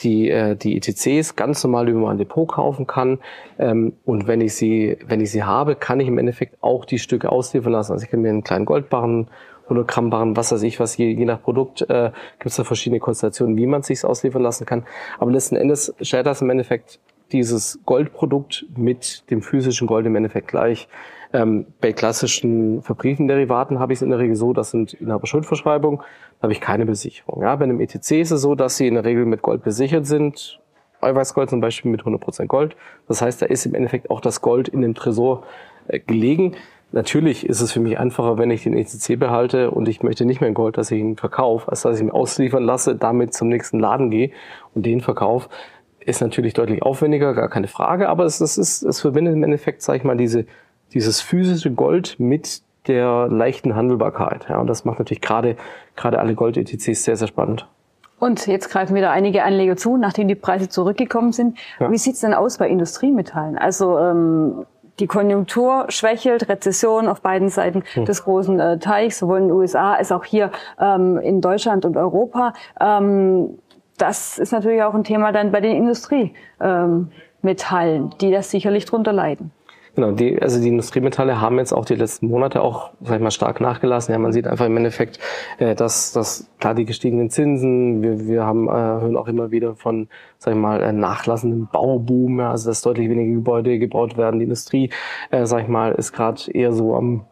die, 0.01 0.31
äh, 0.31 0.55
die 0.55 0.75
ETCs 0.75 1.35
ganz 1.35 1.63
normal 1.63 1.87
über 1.89 1.99
mein 1.99 2.17
Depot 2.17 2.47
kaufen 2.47 2.87
kann. 2.87 3.19
Ähm, 3.59 3.93
und 4.05 4.25
wenn 4.25 4.41
ich 4.41 4.55
sie, 4.55 4.97
wenn 5.05 5.21
ich 5.21 5.29
sie 5.29 5.43
habe, 5.43 5.75
kann 5.75 5.99
ich 5.99 6.07
im 6.07 6.17
Endeffekt 6.17 6.57
auch 6.61 6.83
die 6.83 6.97
Stücke 6.97 7.31
ausliefern 7.31 7.73
lassen. 7.73 7.91
Also 7.91 8.05
ich 8.05 8.09
kann 8.09 8.21
mir 8.21 8.29
einen 8.29 8.43
kleinen 8.43 8.65
Goldbarren 8.65 9.27
100 9.69 9.87
Gramm 9.87 10.09
Barren, 10.09 10.35
was 10.35 10.51
weiß 10.51 10.63
ich 10.63 10.79
was, 10.79 10.97
je, 10.97 11.11
je 11.11 11.25
nach 11.25 11.43
Produkt 11.43 11.81
äh, 11.83 12.11
gibt 12.39 12.47
es 12.47 12.55
da 12.55 12.63
verschiedene 12.63 12.99
Konstellationen, 12.99 13.55
wie 13.55 13.67
man 13.67 13.81
es 13.81 13.87
sich 13.87 14.03
ausliefern 14.03 14.41
lassen 14.41 14.65
kann. 14.65 14.85
Aber 15.19 15.31
letzten 15.31 15.55
Endes 15.55 15.93
stellt 16.01 16.25
das 16.25 16.41
im 16.41 16.49
Endeffekt 16.49 16.99
dieses 17.31 17.79
Goldprodukt 17.85 18.65
mit 18.75 19.29
dem 19.29 19.41
physischen 19.41 19.87
Gold 19.87 20.05
im 20.05 20.15
Endeffekt 20.15 20.47
gleich. 20.47 20.87
Ähm, 21.31 21.67
bei 21.79 21.93
klassischen 21.93 22.81
Verbriefenderivaten 22.81 23.79
habe 23.79 23.93
ich 23.93 23.97
es 23.99 24.01
in 24.01 24.09
der 24.09 24.19
Regel 24.19 24.35
so, 24.35 24.53
das 24.53 24.71
sind 24.71 24.93
Inhaber-Schuldverschreibungen, 24.93 25.99
da 25.99 26.43
habe 26.43 26.53
ich 26.53 26.61
keine 26.61 26.85
Besicherung. 26.85 27.43
Ja, 27.43 27.55
bei 27.55 27.65
einem 27.65 27.79
ETC 27.79 28.11
ist 28.13 28.31
es 28.31 28.41
so, 28.41 28.55
dass 28.55 28.77
sie 28.77 28.87
in 28.87 28.95
der 28.95 29.05
Regel 29.05 29.25
mit 29.25 29.43
Gold 29.43 29.63
besichert 29.63 30.07
sind, 30.07 30.59
Eiweißgold 31.01 31.49
zum 31.49 31.61
Beispiel 31.61 31.91
mit 31.91 32.01
100% 32.01 32.47
Gold. 32.47 32.75
Das 33.07 33.21
heißt, 33.21 33.41
da 33.41 33.45
ist 33.45 33.65
im 33.65 33.75
Endeffekt 33.75 34.09
auch 34.09 34.21
das 34.21 34.41
Gold 34.41 34.67
in 34.67 34.81
dem 34.81 34.95
Tresor 34.95 35.43
äh, 35.87 35.99
gelegen. 35.99 36.55
Natürlich 36.91 37.47
ist 37.47 37.61
es 37.61 37.71
für 37.71 37.79
mich 37.79 37.99
einfacher, 37.99 38.39
wenn 38.39 38.49
ich 38.49 38.63
den 38.63 38.75
ECC 38.75 39.19
behalte 39.19 39.69
und 39.69 39.87
ich 39.87 40.01
möchte 40.01 40.25
nicht 40.25 40.41
mehr 40.41 40.47
in 40.47 40.55
Gold, 40.55 40.77
dass 40.77 40.89
ich 40.89 40.99
ihn 40.99 41.15
verkaufe, 41.17 41.69
als 41.69 41.83
dass 41.83 41.97
ich 41.97 42.01
ihn 42.01 42.09
ausliefern 42.09 42.63
lasse, 42.63 42.95
damit 42.95 43.35
zum 43.35 43.47
nächsten 43.47 43.79
Laden 43.79 44.09
gehe 44.09 44.31
und 44.73 44.87
den 44.87 44.99
verkaufe. 44.99 45.49
Ist 45.99 46.21
natürlich 46.21 46.53
deutlich 46.53 46.81
aufwendiger, 46.81 47.33
gar 47.33 47.49
keine 47.49 47.67
Frage, 47.67 48.09
aber 48.09 48.25
es, 48.25 48.39
es, 48.41 48.57
ist, 48.57 48.83
es 48.83 49.01
verbindet 49.01 49.33
im 49.33 49.43
Endeffekt, 49.43 49.81
sage 49.81 49.97
ich 49.97 50.03
mal, 50.03 50.17
diese, 50.17 50.45
dieses 50.93 51.21
physische 51.21 51.71
Gold 51.71 52.19
mit 52.19 52.61
der 52.87 53.27
leichten 53.27 53.75
Handelbarkeit. 53.75 54.47
Ja, 54.49 54.59
und 54.59 54.67
das 54.67 54.85
macht 54.85 54.99
natürlich 54.99 55.21
gerade, 55.21 55.55
gerade 55.95 56.19
alle 56.19 56.35
Gold-ETCs 56.35 57.03
sehr, 57.03 57.15
sehr 57.15 57.27
spannend. 57.27 57.67
Und 58.19 58.47
jetzt 58.47 58.69
greifen 58.69 58.95
wieder 58.95 59.11
einige 59.11 59.43
Anleger 59.43 59.77
zu, 59.77 59.95
nachdem 59.95 60.27
die 60.27 60.35
Preise 60.35 60.67
zurückgekommen 60.67 61.31
sind. 61.31 61.57
Ja. 61.79 61.89
Wie 61.89 61.97
sieht's 61.97 62.19
denn 62.19 62.33
aus 62.33 62.57
bei 62.57 62.67
Industriemetallen? 62.67 63.57
Also 63.57 63.97
ähm, 63.97 64.65
die 64.99 65.07
Konjunktur 65.07 65.85
schwächelt, 65.87 66.49
Rezession 66.49 67.07
auf 67.07 67.21
beiden 67.21 67.49
Seiten 67.49 67.83
hm. 67.93 68.05
des 68.05 68.23
großen 68.23 68.59
äh, 68.59 68.79
Teichs, 68.79 69.19
sowohl 69.19 69.37
in 69.37 69.47
den 69.47 69.51
USA 69.53 69.93
als 69.93 70.11
auch 70.11 70.25
hier 70.25 70.51
ähm, 70.79 71.17
in 71.17 71.39
Deutschland 71.39 71.85
und 71.85 71.95
Europa. 71.95 72.53
Ähm, 72.79 73.57
das 73.99 74.39
ist 74.39 74.51
natürlich 74.51 74.83
auch 74.83 74.93
ein 74.93 75.03
Thema 75.03 75.31
dann 75.31 75.51
bei 75.51 75.61
den 75.61 75.75
Industriemetallen, 75.75 77.11
ähm, 78.03 78.09
die 78.19 78.31
das 78.31 78.49
sicherlich 78.51 78.85
drunter 78.85 79.13
leiden. 79.13 79.51
Genau, 79.95 80.11
die, 80.11 80.41
also 80.41 80.61
die 80.61 80.69
Industriemetalle 80.69 81.41
haben 81.41 81.57
jetzt 81.57 81.73
auch 81.73 81.83
die 81.83 81.95
letzten 81.95 82.27
Monate 82.27 82.61
auch, 82.61 82.91
sag 83.01 83.17
ich 83.17 83.21
mal, 83.21 83.31
stark 83.31 83.59
nachgelassen. 83.59 84.13
Ja, 84.13 84.19
man 84.19 84.31
sieht 84.31 84.47
einfach 84.47 84.65
im 84.65 84.77
Endeffekt, 84.77 85.19
äh, 85.57 85.75
dass, 85.75 86.13
dass 86.13 86.49
klar 86.59 86.75
die 86.75 86.85
gestiegenen 86.85 87.29
Zinsen, 87.29 88.01
wir, 88.01 88.27
wir 88.27 88.45
haben, 88.45 88.67
äh, 88.67 88.71
hören 88.71 89.17
auch 89.17 89.27
immer 89.27 89.51
wieder 89.51 89.75
von, 89.75 90.07
sag 90.37 90.53
ich 90.53 90.59
mal, 90.59 90.81
äh, 90.81 90.93
nachlassenden 90.93 91.67
Bauboom, 91.71 92.39
ja, 92.39 92.51
also 92.51 92.69
dass 92.69 92.81
deutlich 92.81 93.09
weniger 93.09 93.33
Gebäude 93.33 93.77
gebaut 93.79 94.15
werden. 94.15 94.39
Die 94.39 94.45
Industrie, 94.45 94.89
äh, 95.31 95.45
sag 95.45 95.63
ich 95.63 95.67
mal, 95.67 95.91
ist 95.91 96.13
gerade 96.13 96.49
eher 96.51 96.71
so 96.71 96.95
am 96.95 97.25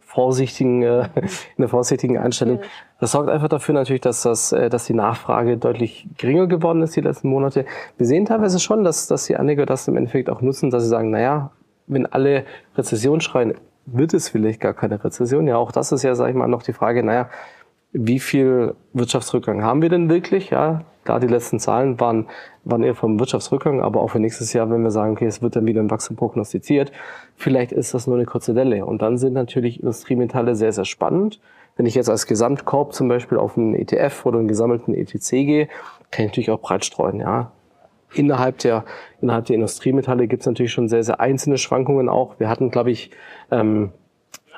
vorsichtigen, 0.00 0.82
äh, 0.82 1.08
in 1.16 1.58
der 1.58 1.68
vorsichtigen 1.68 2.16
Einstellung. 2.16 2.60
Das 2.98 3.12
sorgt 3.12 3.28
einfach 3.28 3.48
dafür 3.48 3.74
natürlich, 3.74 4.00
dass 4.00 4.22
das, 4.22 4.52
äh, 4.52 4.70
dass 4.70 4.86
die 4.86 4.94
Nachfrage 4.94 5.58
deutlich 5.58 6.08
geringer 6.16 6.46
geworden 6.46 6.82
ist 6.82 6.96
die 6.96 7.02
letzten 7.02 7.28
Monate. 7.28 7.66
Wir 7.98 8.06
sehen 8.06 8.24
teilweise 8.24 8.58
schon, 8.58 8.84
dass, 8.84 9.06
dass 9.06 9.26
die 9.26 9.36
Anleger 9.36 9.66
das 9.66 9.86
im 9.88 9.96
Endeffekt 9.96 10.30
auch 10.30 10.40
nutzen, 10.40 10.70
dass 10.70 10.82
sie 10.82 10.88
sagen, 10.88 11.10
naja, 11.10 11.50
wenn 11.86 12.06
alle 12.06 12.44
Rezession 12.76 13.20
schreien, 13.20 13.54
wird 13.86 14.14
es 14.14 14.28
vielleicht 14.28 14.60
gar 14.60 14.74
keine 14.74 15.02
Rezession. 15.02 15.46
Ja, 15.46 15.56
auch 15.56 15.72
das 15.72 15.92
ist 15.92 16.02
ja, 16.02 16.14
sag 16.14 16.30
ich 16.30 16.34
mal, 16.34 16.48
noch 16.48 16.62
die 16.62 16.72
Frage, 16.72 17.02
naja, 17.02 17.28
wie 17.92 18.18
viel 18.18 18.74
Wirtschaftsrückgang 18.92 19.62
haben 19.62 19.82
wir 19.82 19.88
denn 19.88 20.10
wirklich? 20.10 20.50
Ja, 20.50 20.82
da 21.04 21.18
die 21.18 21.28
letzten 21.28 21.60
Zahlen 21.60 22.00
waren, 22.00 22.26
waren 22.64 22.82
eher 22.82 22.94
vom 22.94 23.18
Wirtschaftsrückgang, 23.20 23.80
aber 23.80 24.00
auch 24.00 24.10
für 24.10 24.18
nächstes 24.18 24.52
Jahr, 24.52 24.68
wenn 24.70 24.82
wir 24.82 24.90
sagen, 24.90 25.12
okay, 25.12 25.26
es 25.26 25.40
wird 25.40 25.56
dann 25.56 25.66
wieder 25.66 25.80
ein 25.80 25.90
Wachstum 25.90 26.16
prognostiziert, 26.16 26.92
vielleicht 27.36 27.72
ist 27.72 27.94
das 27.94 28.06
nur 28.06 28.16
eine 28.16 28.26
kurze 28.26 28.54
Delle. 28.54 28.84
Und 28.84 29.02
dann 29.02 29.18
sind 29.18 29.34
natürlich 29.34 29.80
Industriemetalle 29.80 30.56
sehr, 30.56 30.72
sehr 30.72 30.84
spannend. 30.84 31.40
Wenn 31.76 31.86
ich 31.86 31.94
jetzt 31.94 32.08
als 32.08 32.26
Gesamtkorb 32.26 32.94
zum 32.94 33.08
Beispiel 33.08 33.38
auf 33.38 33.56
einen 33.56 33.74
ETF 33.74 34.24
oder 34.26 34.38
einen 34.38 34.48
gesammelten 34.48 34.94
ETC 34.94 35.30
gehe, 35.30 35.68
kann 36.10 36.24
ich 36.24 36.30
natürlich 36.32 36.50
auch 36.50 36.60
breit 36.60 36.84
streuen, 36.84 37.20
ja. 37.20 37.52
Innerhalb 38.14 38.58
der, 38.58 38.84
innerhalb 39.20 39.46
der 39.46 39.56
Industriemetalle 39.56 40.26
gibt 40.26 40.40
es 40.42 40.46
natürlich 40.46 40.72
schon 40.72 40.88
sehr, 40.88 41.02
sehr 41.02 41.20
einzelne 41.20 41.58
Schwankungen 41.58 42.08
auch. 42.08 42.38
Wir 42.38 42.48
hatten, 42.48 42.70
glaube 42.70 42.90
ich, 42.90 43.10
ähm, 43.50 43.90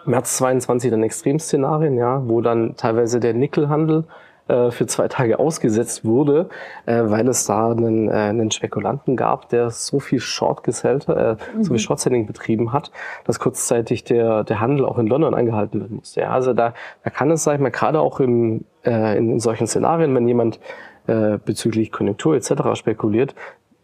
März 0.05 0.37
22 0.37 0.91
dann 0.91 1.03
Extremszenarien, 1.03 1.97
ja, 1.97 2.23
wo 2.29 2.41
dann 2.41 2.77
teilweise 2.77 3.21
der 3.21 3.35
Nickelhandel 3.35 4.05
äh, 4.49 4.71
für 4.71 4.87
zwei 4.87 5.09
Tage 5.09 5.39
ausgesetzt 5.39 6.05
wurde, 6.05 6.49
äh, 6.87 7.03
weil 7.05 7.29
es 7.29 7.47
da 7.47 7.71
einen, 7.71 8.09
äh, 8.09 8.13
einen 8.13 8.51
Spekulanten 8.51 9.17
gab, 9.17 9.49
der 9.51 9.71
so 9.71 10.01
viel 10.01 10.21
Short 10.21 10.65
gesellt, 10.65 11.09
äh, 11.09 11.37
mhm. 11.55 11.63
so 11.63 11.71
viel 11.71 11.79
Short 11.79 12.01
Selling 12.01 12.27
betrieben 12.27 12.73
hat, 12.73 12.91
dass 13.25 13.39
kurzzeitig 13.39 14.05
der, 14.05 14.45
der 14.45 14.61
Handel 14.61 14.87
auch 14.87 14.99
in 14.99 15.07
London 15.07 15.35
angehalten 15.35 15.81
werden 15.81 15.97
musste. 15.97 16.21
Ja, 16.21 16.31
also 16.31 16.53
da, 16.53 16.75
da 17.05 17.11
kann 17.11 17.31
es, 17.31 17.45
sag 17.45 17.55
ich 17.55 17.61
mal, 17.61 17.71
gerade 17.71 18.01
auch 18.01 18.21
im, 18.21 18.65
äh, 18.85 19.17
in, 19.17 19.33
in 19.33 19.41
solchen 19.41 19.67
Szenarien, 19.67 20.15
wenn 20.15 20.27
jemand 20.27 20.61
äh, 21.07 21.39
bezüglich 21.45 21.93
Konjunktur 21.93 22.35
etc. 22.35 22.75
spekuliert, 22.75 23.35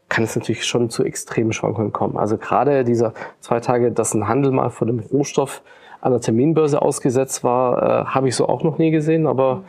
kann 0.09 0.25
es 0.25 0.37
natürlich 0.37 0.65
schon 0.65 0.91
zu 0.91 1.05
extremen 1.05 1.53
Schwankungen 1.53 1.93
kommen. 1.93 2.17
Also 2.17 2.37
gerade 2.37 2.85
dieser 2.85 3.15
zwei 3.41 3.61
Tage, 3.61 3.93
dass 3.93 4.15
ein 4.15 4.29
Handel 4.29 4.53
mal 4.53 4.71
vor 4.71 4.87
dem 4.87 5.01
Rohstoff 5.01 5.63
an 6.01 6.13
der 6.13 6.21
Terminbörse 6.21 6.83
ausgesetzt 6.83 7.43
war, 7.43 7.83
äh, 7.83 8.05
habe 8.07 8.29
ich 8.29 8.37
so 8.37 8.47
auch 8.47 8.63
noch 8.63 8.79
nie 8.79 8.91
gesehen. 8.91 9.27
Aber 9.27 9.65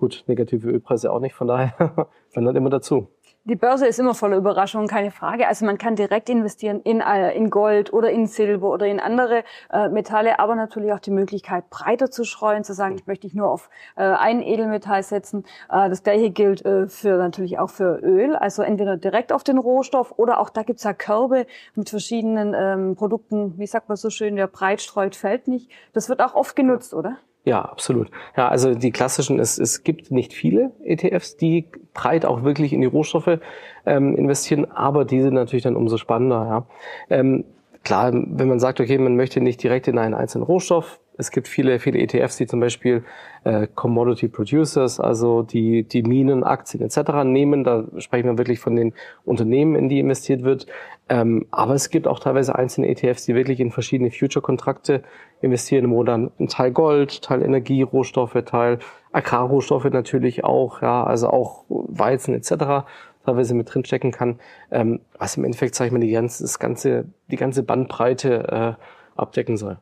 gut, 0.00 0.24
negative 0.26 0.68
Ölpreise 0.68 1.12
auch 1.12 1.20
nicht, 1.20 1.34
von 1.34 1.46
daher 1.46 2.08
dann 2.34 2.56
immer 2.56 2.70
dazu. 2.70 3.08
Die 3.44 3.56
Börse 3.56 3.86
ist 3.86 3.98
immer 3.98 4.14
voller 4.14 4.36
Überraschungen, 4.36 4.86
keine 4.86 5.10
Frage. 5.10 5.48
Also 5.48 5.64
man 5.64 5.78
kann 5.78 5.96
direkt 5.96 6.28
investieren 6.28 6.80
in, 6.82 7.00
äh, 7.00 7.34
in 7.34 7.48
Gold 7.48 7.90
oder 7.90 8.10
in 8.10 8.26
Silber 8.26 8.68
oder 8.68 8.86
in 8.86 9.00
andere 9.00 9.44
äh, 9.72 9.88
Metalle, 9.88 10.38
aber 10.38 10.56
natürlich 10.56 10.92
auch 10.92 11.00
die 11.00 11.10
Möglichkeit, 11.10 11.70
breiter 11.70 12.10
zu 12.10 12.24
streuen, 12.24 12.64
zu 12.64 12.74
sagen, 12.74 12.96
ich 12.96 13.06
möchte 13.06 13.26
nicht 13.26 13.34
nur 13.34 13.50
auf 13.50 13.70
äh, 13.96 14.02
ein 14.02 14.42
Edelmetall 14.42 15.02
setzen. 15.02 15.44
Äh, 15.70 15.88
das 15.88 16.02
gleiche 16.02 16.30
gilt 16.30 16.64
äh, 16.66 16.86
für 16.86 17.16
natürlich 17.16 17.58
auch 17.58 17.70
für 17.70 17.98
Öl, 18.02 18.36
also 18.36 18.62
entweder 18.62 18.98
direkt 18.98 19.32
auf 19.32 19.42
den 19.42 19.56
Rohstoff 19.56 20.12
oder 20.18 20.38
auch 20.38 20.50
da 20.50 20.62
gibt's 20.62 20.84
ja 20.84 20.92
Körbe 20.92 21.46
mit 21.74 21.88
verschiedenen 21.88 22.54
ähm, 22.54 22.94
Produkten, 22.94 23.58
wie 23.58 23.66
sagt 23.66 23.88
man 23.88 23.96
so 23.96 24.10
schön, 24.10 24.36
wer 24.36 24.48
breit 24.48 24.82
streut, 24.82 25.16
fällt 25.16 25.48
nicht. 25.48 25.70
Das 25.94 26.10
wird 26.10 26.20
auch 26.20 26.34
oft 26.34 26.56
genutzt, 26.56 26.92
oder? 26.92 27.16
Ja, 27.44 27.62
absolut. 27.62 28.10
Ja, 28.36 28.48
also 28.48 28.74
die 28.74 28.90
klassischen, 28.90 29.38
es, 29.38 29.58
es 29.58 29.82
gibt 29.82 30.10
nicht 30.10 30.34
viele 30.34 30.72
ETFs, 30.84 31.36
die 31.36 31.66
breit 31.94 32.26
auch 32.26 32.42
wirklich 32.42 32.72
in 32.72 32.82
die 32.82 32.86
Rohstoffe 32.86 33.38
ähm, 33.86 34.14
investieren, 34.14 34.70
aber 34.70 35.04
die 35.04 35.22
sind 35.22 35.34
natürlich 35.34 35.62
dann 35.62 35.76
umso 35.76 35.96
spannender. 35.96 36.66
Ja. 37.10 37.16
Ähm, 37.16 37.44
klar, 37.82 38.12
wenn 38.12 38.48
man 38.48 38.60
sagt, 38.60 38.80
okay, 38.80 38.98
man 38.98 39.16
möchte 39.16 39.40
nicht 39.40 39.62
direkt 39.62 39.88
in 39.88 39.98
einen 39.98 40.14
einzelnen 40.14 40.44
Rohstoff 40.44 41.00
es 41.20 41.30
gibt 41.30 41.46
viele, 41.46 41.78
viele 41.78 41.98
ETFs, 41.98 42.38
die 42.38 42.46
zum 42.46 42.60
Beispiel 42.60 43.04
äh, 43.44 43.68
Commodity 43.74 44.28
Producers, 44.28 44.98
also 44.98 45.42
die, 45.42 45.84
die 45.84 46.02
Minen, 46.02 46.42
Aktien 46.42 46.82
etc. 46.82 47.24
nehmen. 47.24 47.62
Da 47.62 47.84
sprechen 47.98 48.26
wir 48.26 48.38
wirklich 48.38 48.58
von 48.58 48.74
den 48.74 48.94
Unternehmen, 49.24 49.76
in 49.76 49.88
die 49.88 50.00
investiert 50.00 50.42
wird. 50.42 50.66
Ähm, 51.08 51.46
aber 51.50 51.74
es 51.74 51.90
gibt 51.90 52.08
auch 52.08 52.18
teilweise 52.18 52.54
einzelne 52.56 52.88
ETFs, 52.88 53.26
die 53.26 53.34
wirklich 53.34 53.60
in 53.60 53.70
verschiedene 53.70 54.10
Future-Kontrakte 54.10 55.02
investieren, 55.42 55.90
wo 55.90 56.02
dann 56.02 56.30
ein 56.40 56.48
Teil 56.48 56.72
Gold, 56.72 57.22
Teil 57.22 57.42
Energie, 57.42 57.82
Rohstoffe, 57.82 58.36
Teil 58.44 58.78
Agrarrohstoffe 59.12 59.84
natürlich 59.84 60.44
auch, 60.44 60.82
ja, 60.82 61.04
also 61.04 61.28
auch 61.28 61.64
Weizen 61.68 62.34
etc 62.34 62.86
teilweise 63.22 63.52
mit 63.54 63.72
drinstecken 63.72 64.12
kann, 64.12 64.40
ähm, 64.70 65.00
was 65.18 65.36
im 65.36 65.44
Endeffekt, 65.44 65.74
sage 65.74 65.88
ich 65.88 65.92
mal, 65.92 66.00
die 66.00 66.10
ganze, 66.10 66.42
das 66.42 66.58
ganze, 66.58 67.04
die 67.30 67.36
ganze 67.36 67.62
Bandbreite 67.62 68.78
äh, 68.78 69.20
abdecken 69.20 69.58
soll 69.58 69.76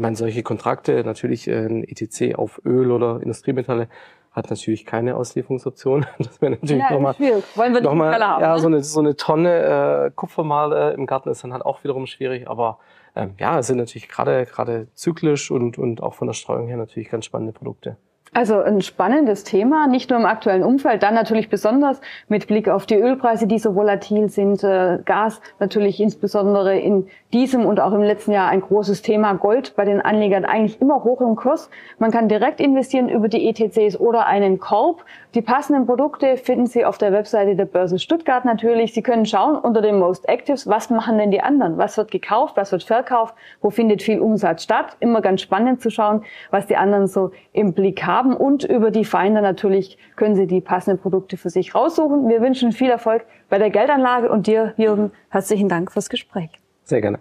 ich 0.00 0.02
meine, 0.02 0.16
solche 0.16 0.42
Kontrakte, 0.42 1.04
natürlich 1.04 1.46
äh, 1.46 1.66
ein 1.66 1.84
ETC 1.84 2.34
auf 2.38 2.58
Öl 2.64 2.90
oder 2.90 3.20
Industriemetalle, 3.20 3.86
hat 4.32 4.48
natürlich 4.48 4.86
keine 4.86 5.14
Auslieferungsoption. 5.14 6.06
Das 6.18 6.40
wäre 6.40 6.52
natürlich 6.52 6.82
ja, 6.82 6.90
nochmal, 6.90 7.14
Wollen 7.54 7.74
wir 7.74 7.82
noch 7.82 7.92
mal, 7.92 8.18
haben, 8.18 8.40
ja, 8.40 8.54
ne? 8.54 8.58
so 8.60 8.68
eine, 8.68 8.82
so 8.82 9.00
eine 9.00 9.14
Tonne 9.16 10.06
äh, 10.06 10.10
Kupfer 10.16 10.42
mal 10.42 10.72
äh, 10.72 10.94
im 10.94 11.04
Garten 11.04 11.28
ist 11.28 11.44
dann 11.44 11.52
halt 11.52 11.66
auch 11.66 11.84
wiederum 11.84 12.06
schwierig. 12.06 12.48
Aber 12.48 12.78
ähm, 13.14 13.34
ja, 13.38 13.58
es 13.58 13.66
sind 13.66 13.76
natürlich 13.76 14.08
gerade 14.08 14.46
gerade 14.46 14.88
zyklisch 14.94 15.50
und, 15.50 15.76
und 15.76 16.02
auch 16.02 16.14
von 16.14 16.28
der 16.28 16.34
Streuung 16.34 16.68
her 16.68 16.78
natürlich 16.78 17.10
ganz 17.10 17.26
spannende 17.26 17.52
Produkte. 17.52 17.98
Also 18.32 18.60
ein 18.60 18.80
spannendes 18.80 19.42
Thema, 19.42 19.88
nicht 19.88 20.08
nur 20.08 20.20
im 20.20 20.24
aktuellen 20.24 20.62
Umfeld, 20.62 21.02
dann 21.02 21.14
natürlich 21.14 21.48
besonders 21.48 22.00
mit 22.28 22.46
Blick 22.46 22.68
auf 22.68 22.86
die 22.86 22.94
Ölpreise, 22.94 23.48
die 23.48 23.58
so 23.58 23.74
volatil 23.74 24.28
sind, 24.28 24.62
äh, 24.62 25.00
Gas 25.04 25.40
natürlich 25.58 25.98
insbesondere 25.98 26.78
in 26.78 27.08
diesem 27.32 27.66
und 27.66 27.80
auch 27.80 27.92
im 27.92 28.02
letzten 28.02 28.30
Jahr 28.30 28.48
ein 28.48 28.60
großes 28.60 29.02
Thema, 29.02 29.32
Gold 29.32 29.74
bei 29.74 29.84
den 29.84 30.00
Anlegern 30.00 30.44
eigentlich 30.44 30.80
immer 30.80 31.02
hoch 31.02 31.20
im 31.20 31.34
Kurs. 31.34 31.70
Man 31.98 32.12
kann 32.12 32.28
direkt 32.28 32.60
investieren 32.60 33.08
über 33.08 33.26
die 33.26 33.48
ETCs 33.48 33.98
oder 33.98 34.26
einen 34.26 34.60
Korb. 34.60 35.04
Die 35.34 35.42
passenden 35.42 35.86
Produkte 35.86 36.36
finden 36.36 36.66
Sie 36.66 36.84
auf 36.84 36.98
der 36.98 37.12
Webseite 37.12 37.56
der 37.56 37.64
Börse 37.64 37.98
Stuttgart 37.98 38.44
natürlich. 38.44 38.94
Sie 38.94 39.02
können 39.02 39.26
schauen 39.26 39.56
unter 39.56 39.80
den 39.80 39.98
Most 39.98 40.28
Actives, 40.28 40.68
was 40.68 40.88
machen 40.90 41.18
denn 41.18 41.32
die 41.32 41.40
anderen? 41.40 41.78
Was 41.78 41.96
wird 41.96 42.12
gekauft, 42.12 42.56
was 42.56 42.70
wird 42.70 42.84
verkauft, 42.84 43.34
wo 43.60 43.70
findet 43.70 44.02
viel 44.02 44.20
Umsatz 44.20 44.62
statt? 44.62 44.96
Immer 45.00 45.20
ganz 45.20 45.40
spannend 45.40 45.80
zu 45.80 45.90
schauen, 45.90 46.22
was 46.52 46.68
die 46.68 46.76
anderen 46.76 47.08
so 47.08 47.32
im 47.52 47.72
Blick 47.72 48.04
haben 48.04 48.19
haben 48.20 48.36
und 48.36 48.64
über 48.64 48.90
die 48.90 49.04
Finder 49.04 49.40
natürlich 49.40 49.98
können 50.16 50.34
Sie 50.34 50.46
die 50.46 50.60
passenden 50.60 51.00
Produkte 51.00 51.36
für 51.36 51.50
sich 51.50 51.74
raussuchen. 51.74 52.28
Wir 52.28 52.40
wünschen 52.40 52.72
viel 52.72 52.90
Erfolg 52.90 53.24
bei 53.48 53.58
der 53.58 53.70
Geldanlage 53.70 54.30
und 54.30 54.46
dir, 54.46 54.74
Jürgen, 54.76 55.10
herzlichen 55.30 55.68
Dank 55.68 55.92
fürs 55.92 56.10
Gespräch. 56.10 56.50
Sehr 56.84 57.00
gerne. 57.00 57.18